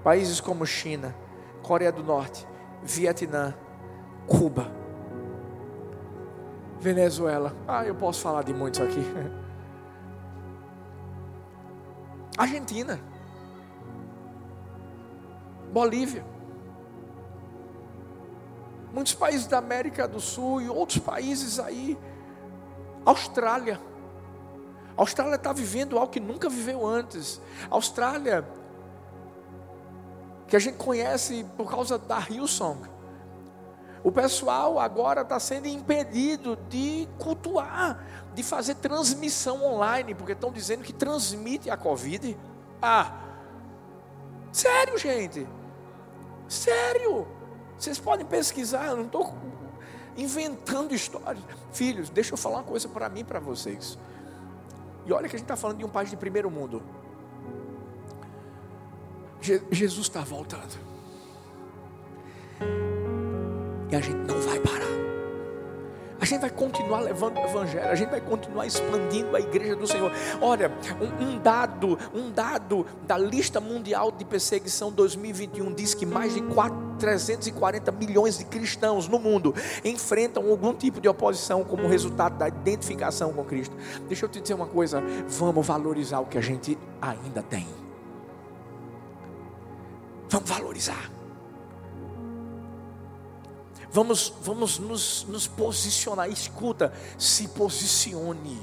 países 0.04 0.40
como 0.40 0.66
China, 0.66 1.16
Coreia 1.62 1.92
do 1.92 2.04
Norte, 2.04 2.48
Vietnã, 2.84 3.54
Cuba, 4.26 4.72
Venezuela. 6.80 7.56
Ah, 7.68 7.86
eu 7.86 7.96
posso 7.96 8.22
falar 8.22 8.44
de 8.44 8.54
muitos 8.54 8.82
aqui. 8.82 9.02
Argentina. 12.38 13.00
Bolívia. 15.72 16.24
Muitos 18.94 19.14
países 19.14 19.48
da 19.48 19.58
América 19.58 20.08
do 20.08 20.20
Sul 20.20 20.62
e 20.62 20.70
outros 20.70 21.00
países 21.00 21.60
aí. 21.60 21.98
Austrália. 23.10 23.80
A 24.98 25.02
Austrália 25.02 25.36
está 25.36 25.54
vivendo 25.54 25.98
algo 25.98 26.12
que 26.12 26.20
nunca 26.20 26.50
viveu 26.50 26.86
antes. 26.86 27.42
A 27.70 27.76
Austrália, 27.76 28.46
que 30.48 30.56
a 30.56 30.60
gente 30.60 30.78
conhece 30.78 31.46
por 31.56 31.70
causa 31.70 31.98
da 31.98 32.20
Hillsong 32.20 32.90
O 34.04 34.12
pessoal 34.12 34.80
agora 34.80 35.22
está 35.22 35.40
sendo 35.40 35.68
impedido 35.68 36.58
de 36.70 37.08
cultuar, 37.18 38.04
de 38.34 38.44
fazer 38.44 38.76
transmissão 38.76 39.64
online, 39.64 40.14
porque 40.14 40.34
estão 40.34 40.52
dizendo 40.52 40.84
que 40.84 40.94
transmite 40.94 41.70
a 41.70 41.78
Covid. 41.78 42.38
Ah, 42.82 43.22
sério, 44.52 44.98
gente? 44.98 45.48
Sério? 46.48 47.28
Vocês 47.78 48.00
podem 48.00 48.26
pesquisar, 48.26 48.88
eu 48.88 48.98
não 48.98 49.06
estou 49.06 49.34
inventando 50.18 50.94
histórias. 50.94 51.44
Filhos, 51.72 52.10
deixa 52.10 52.34
eu 52.34 52.38
falar 52.38 52.58
uma 52.58 52.64
coisa 52.64 52.90
para 52.90 53.08
mim 53.08 53.22
e 53.22 53.24
para 53.24 53.40
vocês. 53.40 53.98
E 55.06 55.14
olha 55.14 55.30
que 55.30 55.36
a 55.36 55.40
gente 55.40 55.46
está 55.46 55.56
falando 55.56 55.78
de 55.78 55.86
um 55.86 55.90
país 55.90 56.10
de 56.10 56.18
primeiro 56.18 56.50
mundo. 56.52 56.82
Je 59.40 59.62
Jesus 59.72 60.08
está 60.08 60.22
voltando. 60.22 60.78
E 63.90 63.96
a 63.96 64.02
gente 64.02 64.18
não 64.18 64.42
vai 64.42 64.60
gente 66.28 66.42
vai 66.42 66.50
continuar 66.50 67.00
levando 67.00 67.38
o 67.38 67.44
evangelho, 67.44 67.90
a 67.90 67.96
gente 67.96 68.10
vai 68.10 68.22
continuar 68.22 68.66
expandindo 68.66 69.36
a 69.36 69.40
igreja 69.40 69.76
do 69.76 69.88
Senhor. 69.88 70.12
Olha, 70.42 70.72
um, 71.02 71.24
um, 71.24 71.40
dado, 71.40 71.98
um 72.14 72.30
dado 72.30 72.86
da 73.04 73.18
lista 73.18 73.60
mundial 73.60 74.12
de 74.12 74.26
perseguição 74.26 74.92
2021 74.92 75.74
diz 75.74 75.94
que 75.94 76.06
mais 76.06 76.34
de 76.34 76.42
4, 76.42 76.78
340 77.00 77.92
milhões 77.92 78.38
de 78.38 78.46
cristãos 78.46 79.08
no 79.08 79.18
mundo 79.18 79.56
enfrentam 79.84 80.50
algum 80.50 80.74
tipo 80.74 81.00
de 81.00 81.08
oposição 81.08 81.64
como 81.64 81.88
resultado 81.88 82.38
da 82.38 82.48
identificação 82.48 83.32
com 83.34 83.44
Cristo. 83.44 83.76
Deixa 84.08 84.26
eu 84.26 84.30
te 84.30 84.42
dizer 84.42 84.54
uma 84.54 84.68
coisa, 84.68 85.02
vamos 85.28 85.66
valorizar 85.66 86.20
o 86.20 86.26
que 86.26 86.38
a 86.38 86.42
gente 86.42 86.78
ainda 87.02 87.42
tem. 87.42 87.68
Vamos 90.30 90.50
valorizar. 90.50 91.17
Vamos, 93.92 94.34
vamos 94.42 94.80
nos, 94.80 95.24
nos 95.26 95.48
posicionar. 95.48 96.30
Escuta, 96.30 96.94
se 97.18 97.48
posicione. 97.48 98.60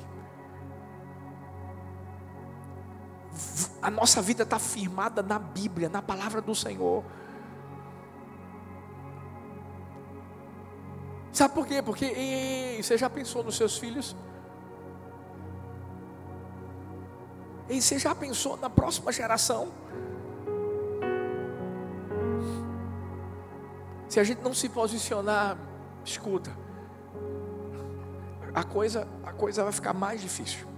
A 3.81 3.91
nossa 3.91 4.23
vida 4.23 4.43
está 4.43 4.59
firmada 4.59 5.23
na 5.23 5.39
Bíblia, 5.39 5.89
na 5.89 6.03
palavra 6.03 6.41
do 6.41 6.55
Senhor. 6.55 7.05
Sabe 11.33 11.53
por 11.53 11.67
quê? 11.67 11.83
Porque 11.83 12.05
ei, 12.05 12.83
você 12.83 12.97
já 12.97 13.11
pensou 13.11 13.43
nos 13.43 13.57
seus 13.57 13.77
filhos? 13.77 14.15
E 17.69 17.81
você 17.81 17.99
já 17.99 18.15
pensou 18.15 18.57
na 18.57 18.71
próxima 18.71 19.11
geração? 19.11 19.73
Se 24.15 24.21
a 24.21 24.23
gente 24.23 24.43
não 24.43 24.55
se 24.55 24.69
posicionar, 24.69 25.59
escuta, 26.05 26.57
a 28.55 28.63
coisa, 28.63 29.09
a 29.25 29.33
coisa 29.33 29.65
vai 29.65 29.73
ficar 29.73 29.93
mais 29.93 30.21
difícil. 30.21 30.69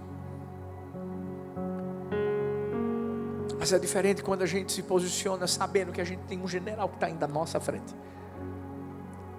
Mas 3.59 3.71
é 3.71 3.77
diferente 3.77 4.23
quando 4.23 4.41
a 4.41 4.47
gente 4.47 4.71
se 4.71 4.81
posiciona 4.81 5.45
sabendo 5.45 5.91
que 5.91 6.01
a 6.01 6.03
gente 6.03 6.23
tem 6.23 6.41
um 6.41 6.47
general 6.47 6.89
que 6.89 6.95
está 6.95 7.11
indo 7.11 7.23
à 7.23 7.27
nossa 7.27 7.59
frente. 7.59 7.93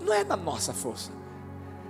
Não 0.01 0.15
é 0.15 0.23
da 0.23 0.37
nossa 0.37 0.73
força. 0.73 1.11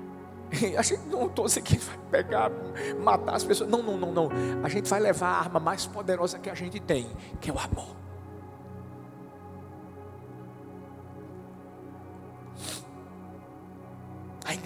A 0.79 0.83
gente 0.83 1.07
não 1.09 1.27
estou 1.27 1.45
aqui 1.45 1.77
vai 1.77 1.99
pegar, 2.11 2.51
matar 2.99 3.35
as 3.35 3.45
pessoas. 3.45 3.69
Não, 3.69 3.83
não, 3.83 3.99
não, 3.99 4.13
não. 4.15 4.31
A 4.65 4.69
gente 4.71 4.89
vai 4.89 4.99
levar 4.99 5.29
a 5.29 5.39
arma 5.41 5.61
mais 5.61 5.85
poderosa 5.85 6.39
que 6.39 6.49
a 6.49 6.55
gente 6.55 6.81
tem, 6.81 7.07
que 7.39 7.51
é 7.51 7.53
o 7.53 7.59
amor. 7.59 8.08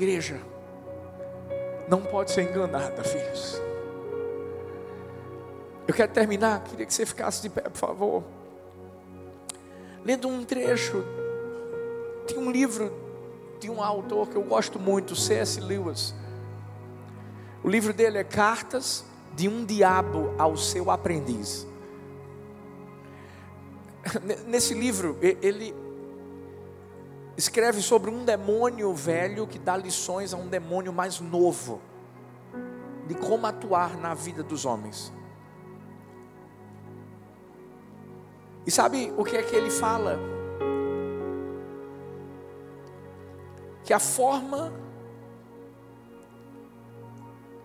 Igreja 0.02 0.40
não 1.88 2.02
pode 2.02 2.32
ser 2.32 2.42
enganada, 2.42 3.04
filhos. 3.04 3.60
Eu 5.86 5.94
quero 5.94 6.12
terminar, 6.12 6.62
queria 6.64 6.86
que 6.86 6.92
você 6.92 7.06
ficasse 7.06 7.42
de 7.42 7.48
pé, 7.48 7.62
por 7.62 7.76
favor. 7.76 8.24
Lendo 10.04 10.26
um 10.28 10.44
trecho 10.44 11.04
de 12.26 12.36
um 12.36 12.50
livro 12.50 12.92
de 13.60 13.70
um 13.70 13.82
autor 13.82 14.28
que 14.28 14.36
eu 14.36 14.42
gosto 14.42 14.78
muito, 14.78 15.14
C.S. 15.14 15.60
Lewis. 15.60 16.14
O 17.62 17.68
livro 17.68 17.92
dele 17.92 18.18
é 18.18 18.24
Cartas 18.24 19.04
de 19.34 19.48
um 19.48 19.64
Diabo 19.64 20.34
ao 20.36 20.56
Seu 20.56 20.90
Aprendiz. 20.90 21.66
Nesse 24.48 24.74
livro, 24.74 25.16
ele 25.20 25.74
escreve 27.36 27.80
sobre 27.80 28.10
um 28.10 28.24
demônio 28.24 28.92
velho 28.94 29.46
que 29.46 29.58
dá 29.58 29.76
lições 29.76 30.34
a 30.34 30.36
um 30.36 30.48
demônio 30.48 30.92
mais 30.92 31.20
novo, 31.20 31.80
de 33.06 33.14
como 33.14 33.46
atuar 33.46 33.96
na 33.96 34.14
vida 34.14 34.42
dos 34.42 34.64
homens. 34.64 35.12
E 38.66 38.70
sabe 38.70 39.12
o 39.16 39.24
que 39.24 39.36
é 39.36 39.42
que 39.42 39.56
ele 39.56 39.70
fala? 39.70 40.18
Que 43.84 43.92
a 43.92 43.98
forma 43.98 44.72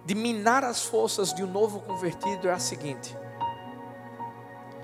de 0.04 0.16
minar 0.16 0.64
as 0.64 0.86
forças 0.86 1.34
de 1.34 1.44
um 1.44 1.52
novo 1.52 1.82
convertido 1.82 2.48
é 2.48 2.52
a 2.52 2.60
seguinte: 2.60 3.16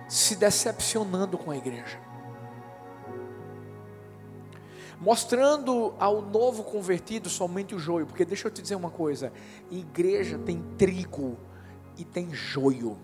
se 0.07 0.35
decepcionando 0.35 1.37
com 1.37 1.49
a 1.49 1.57
igreja 1.57 2.12
mostrando 5.03 5.93
ao 5.99 6.21
novo 6.21 6.63
convertido 6.63 7.29
somente 7.29 7.75
o 7.75 7.79
joio, 7.79 8.07
porque 8.07 8.23
deixa 8.23 8.47
eu 8.47 8.51
te 8.51 8.61
dizer 8.61 8.75
uma 8.75 8.89
coisa: 8.89 9.33
igreja 9.69 10.39
tem 10.39 10.63
trigo 10.77 11.37
e 11.97 12.05
tem 12.05 12.33
joio, 12.33 12.97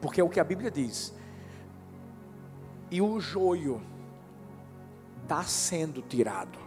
porque 0.00 0.20
é 0.20 0.24
o 0.24 0.28
que 0.28 0.40
a 0.40 0.44
Bíblia 0.44 0.72
diz, 0.72 1.14
e 2.90 3.00
o 3.00 3.20
joio 3.20 3.80
está 5.22 5.44
sendo 5.44 6.02
tirado, 6.02 6.58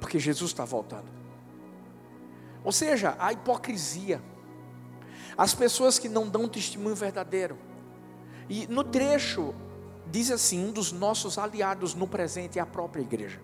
porque 0.00 0.18
Jesus 0.18 0.50
está 0.50 0.64
voltando. 0.64 1.18
Ou 2.64 2.72
seja, 2.72 3.14
a 3.18 3.34
hipocrisia, 3.34 4.22
as 5.36 5.54
pessoas 5.54 5.98
que 5.98 6.08
não 6.08 6.26
dão 6.26 6.48
testemunho 6.48 6.96
verdadeiro. 6.96 7.56
E 8.48 8.66
no 8.66 8.82
trecho 8.82 9.54
diz 10.10 10.30
assim: 10.30 10.66
um 10.66 10.72
dos 10.72 10.92
nossos 10.92 11.38
aliados 11.38 11.94
no 11.94 12.06
presente 12.06 12.58
é 12.58 12.62
a 12.62 12.66
própria 12.66 13.02
igreja. 13.02 13.40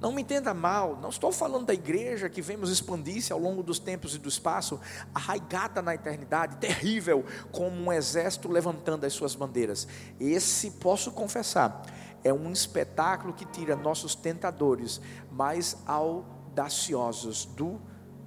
Não 0.00 0.12
me 0.12 0.22
entenda 0.22 0.54
mal, 0.54 0.96
não 1.00 1.08
estou 1.08 1.32
falando 1.32 1.66
da 1.66 1.74
igreja 1.74 2.28
que 2.28 2.40
vemos 2.40 2.70
expandir-se 2.70 3.32
ao 3.32 3.38
longo 3.38 3.64
dos 3.64 3.80
tempos 3.80 4.14
e 4.14 4.18
do 4.18 4.28
espaço, 4.28 4.80
arraigada 5.12 5.82
na 5.82 5.92
eternidade, 5.92 6.56
terrível, 6.58 7.24
como 7.50 7.74
um 7.76 7.92
exército 7.92 8.48
levantando 8.48 9.04
as 9.04 9.12
suas 9.12 9.34
bandeiras. 9.34 9.88
Esse, 10.20 10.70
posso 10.70 11.10
confessar, 11.10 11.82
é 12.22 12.32
um 12.32 12.52
espetáculo 12.52 13.32
que 13.32 13.44
tira 13.44 13.74
nossos 13.74 14.14
tentadores 14.14 15.00
mais 15.32 15.76
audaciosos 15.84 17.44
do 17.44 17.80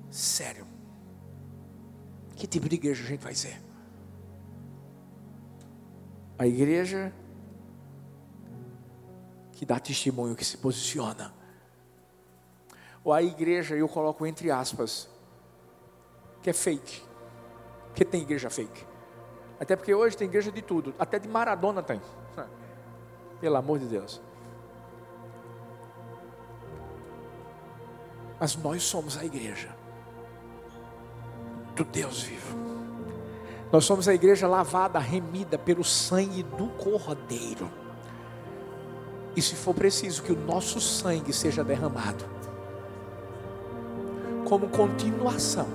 sério. 0.09 0.67
Que 2.35 2.47
tipo 2.47 2.67
de 2.67 2.75
igreja 2.75 3.01
a 3.01 3.07
gente 3.07 3.23
vai 3.23 3.35
ser? 3.35 3.61
A 6.37 6.45
igreja 6.45 7.13
que 9.61 9.65
dá 9.67 9.79
testemunho, 9.79 10.35
que 10.35 10.43
se 10.43 10.57
posiciona. 10.57 11.31
Ou 13.03 13.13
a 13.13 13.21
igreja, 13.21 13.75
eu 13.75 13.87
coloco 13.87 14.25
entre 14.25 14.49
aspas, 14.49 15.07
que 16.41 16.49
é 16.49 16.53
fake. 16.53 17.03
Porque 17.85 18.03
tem 18.03 18.23
igreja 18.23 18.49
fake. 18.49 18.83
Até 19.59 19.75
porque 19.75 19.93
hoje 19.93 20.17
tem 20.17 20.27
igreja 20.27 20.51
de 20.51 20.63
tudo, 20.63 20.95
até 20.97 21.19
de 21.19 21.27
Maradona 21.27 21.83
tem. 21.83 22.01
Pelo 23.39 23.55
amor 23.55 23.77
de 23.77 23.85
Deus. 23.85 24.19
Mas 28.39 28.55
nós 28.55 28.81
somos 28.81 29.15
a 29.15 29.23
igreja 29.23 29.69
do 31.75 31.85
Deus 31.85 32.23
vivo. 32.23 32.57
Nós 33.71 33.85
somos 33.85 34.07
a 34.07 34.13
igreja 34.15 34.47
lavada, 34.47 34.97
remida 34.97 35.55
pelo 35.59 35.83
sangue 35.83 36.41
do 36.41 36.65
Cordeiro. 36.69 37.80
E 39.35 39.41
se 39.41 39.55
for 39.55 39.73
preciso 39.73 40.23
que 40.23 40.31
o 40.31 40.35
nosso 40.35 40.81
sangue 40.81 41.31
seja 41.31 41.63
derramado, 41.63 42.25
como 44.45 44.67
continuação 44.67 45.67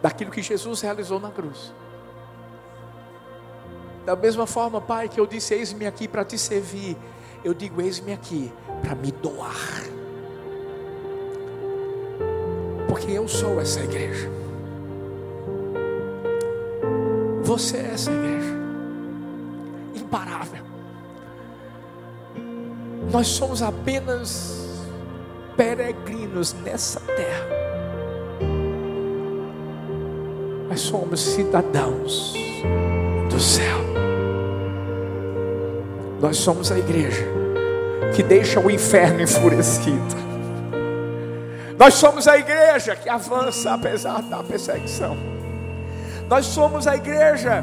daquilo 0.00 0.30
que 0.30 0.42
Jesus 0.42 0.80
realizou 0.80 1.18
na 1.18 1.30
cruz. 1.30 1.72
Da 4.06 4.14
mesma 4.14 4.46
forma, 4.46 4.80
Pai, 4.80 5.08
que 5.08 5.18
eu 5.18 5.26
disse: 5.26 5.54
Eis-me 5.54 5.86
aqui 5.86 6.06
para 6.06 6.24
te 6.24 6.38
servir, 6.38 6.96
eu 7.42 7.52
digo: 7.52 7.80
Eis-me 7.80 8.12
aqui 8.12 8.52
para 8.80 8.94
me 8.94 9.10
doar, 9.10 9.82
porque 12.86 13.10
eu 13.10 13.26
sou 13.26 13.60
essa 13.60 13.80
igreja. 13.80 14.30
Você 17.42 17.78
é 17.78 17.90
essa 17.94 18.12
igreja, 18.12 18.54
imparável 19.94 20.73
Nós 23.14 23.28
somos 23.28 23.62
apenas 23.62 24.82
peregrinos 25.56 26.52
nessa 26.64 26.98
terra. 26.98 27.46
Mas 30.68 30.80
somos 30.80 31.20
cidadãos 31.20 32.34
do 33.30 33.38
céu. 33.38 33.78
Nós 36.20 36.38
somos 36.38 36.72
a 36.72 36.78
igreja 36.80 37.24
que 38.16 38.22
deixa 38.24 38.58
o 38.58 38.68
inferno 38.68 39.20
enfurecido. 39.22 40.16
Nós 41.78 41.94
somos 41.94 42.26
a 42.26 42.36
igreja 42.36 42.96
que 42.96 43.08
avança 43.08 43.74
apesar 43.74 44.22
da 44.22 44.42
perseguição. 44.42 45.16
Nós 46.28 46.46
somos 46.46 46.88
a 46.88 46.96
igreja 46.96 47.62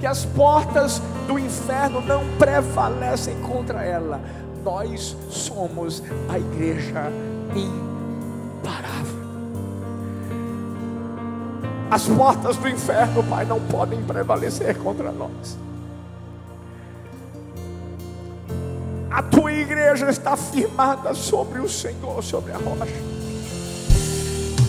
que 0.00 0.06
as 0.06 0.24
portas 0.24 1.00
do 1.28 1.38
inferno 1.38 2.00
não 2.00 2.24
prevalecem 2.38 3.40
contra 3.42 3.84
ela. 3.84 4.20
Nós 4.62 5.16
somos 5.30 6.02
a 6.28 6.38
igreja 6.38 7.10
imparável. 7.54 9.20
As 11.90 12.06
portas 12.06 12.56
do 12.56 12.68
inferno, 12.68 13.24
Pai, 13.24 13.44
não 13.44 13.60
podem 13.60 14.02
prevalecer 14.02 14.76
contra 14.78 15.10
nós. 15.10 15.58
A 19.10 19.22
tua 19.22 19.52
igreja 19.52 20.08
está 20.08 20.36
firmada 20.36 21.14
sobre 21.14 21.58
o 21.58 21.68
Senhor, 21.68 22.22
sobre 22.22 22.52
a 22.52 22.58
rocha. 22.58 22.94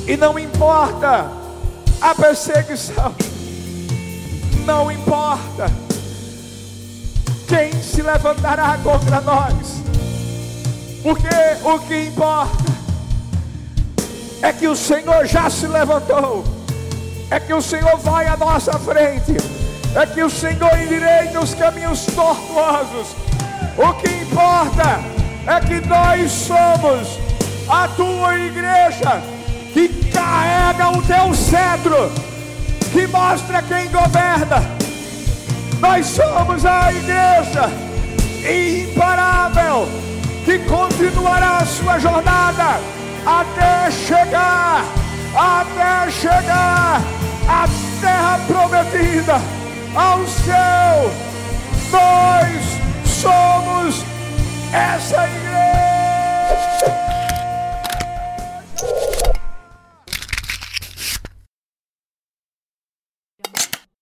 E 0.07 0.17
não 0.17 0.39
importa 0.39 1.29
a 2.01 2.15
perseguição, 2.15 3.13
não 4.65 4.91
importa 4.91 5.90
quem 7.51 7.83
se 7.83 8.01
levantará 8.01 8.77
contra 8.81 9.19
nós, 9.19 9.81
porque 11.03 11.27
o 11.65 11.79
que 11.79 12.05
importa 12.05 12.71
é 14.41 14.53
que 14.53 14.69
o 14.69 14.75
Senhor 14.75 15.25
já 15.25 15.49
se 15.49 15.67
levantou, 15.67 16.45
é 17.29 17.41
que 17.41 17.53
o 17.53 17.61
Senhor 17.61 17.97
vai 17.97 18.25
à 18.25 18.37
nossa 18.37 18.71
frente, 18.79 19.35
é 19.93 20.05
que 20.05 20.23
o 20.23 20.29
Senhor 20.29 20.79
endireita 20.79 21.41
os 21.41 21.53
caminhos 21.53 22.05
tortuosos. 22.05 23.07
O 23.77 23.93
que 23.95 24.07
importa 24.07 25.01
é 25.45 25.59
que 25.59 25.85
nós 25.89 26.31
somos 26.31 27.19
a 27.67 27.85
tua 27.89 28.37
igreja 28.37 29.21
que 29.73 29.89
carrega 30.09 30.97
o 30.97 31.01
teu 31.01 31.33
cetro, 31.35 32.13
que 32.93 33.05
mostra 33.07 33.61
quem 33.61 33.91
governa. 33.91 34.80
Nós 35.81 36.05
somos 36.05 36.63
a 36.63 36.93
igreja 36.93 37.71
imparável 38.47 39.87
que 40.45 40.59
continuará 40.59 41.57
a 41.57 41.65
sua 41.65 41.97
jornada 41.97 42.79
até 43.25 43.89
chegar, 43.89 44.85
até 45.35 46.11
chegar 46.11 47.01
à 47.47 47.67
terra 47.99 48.39
prometida, 48.45 49.41
ao 49.95 50.19
céu. 50.27 51.11
Nós 51.91 52.79
somos 53.03 54.05
essa 54.71 55.27
igreja. 55.27 55.61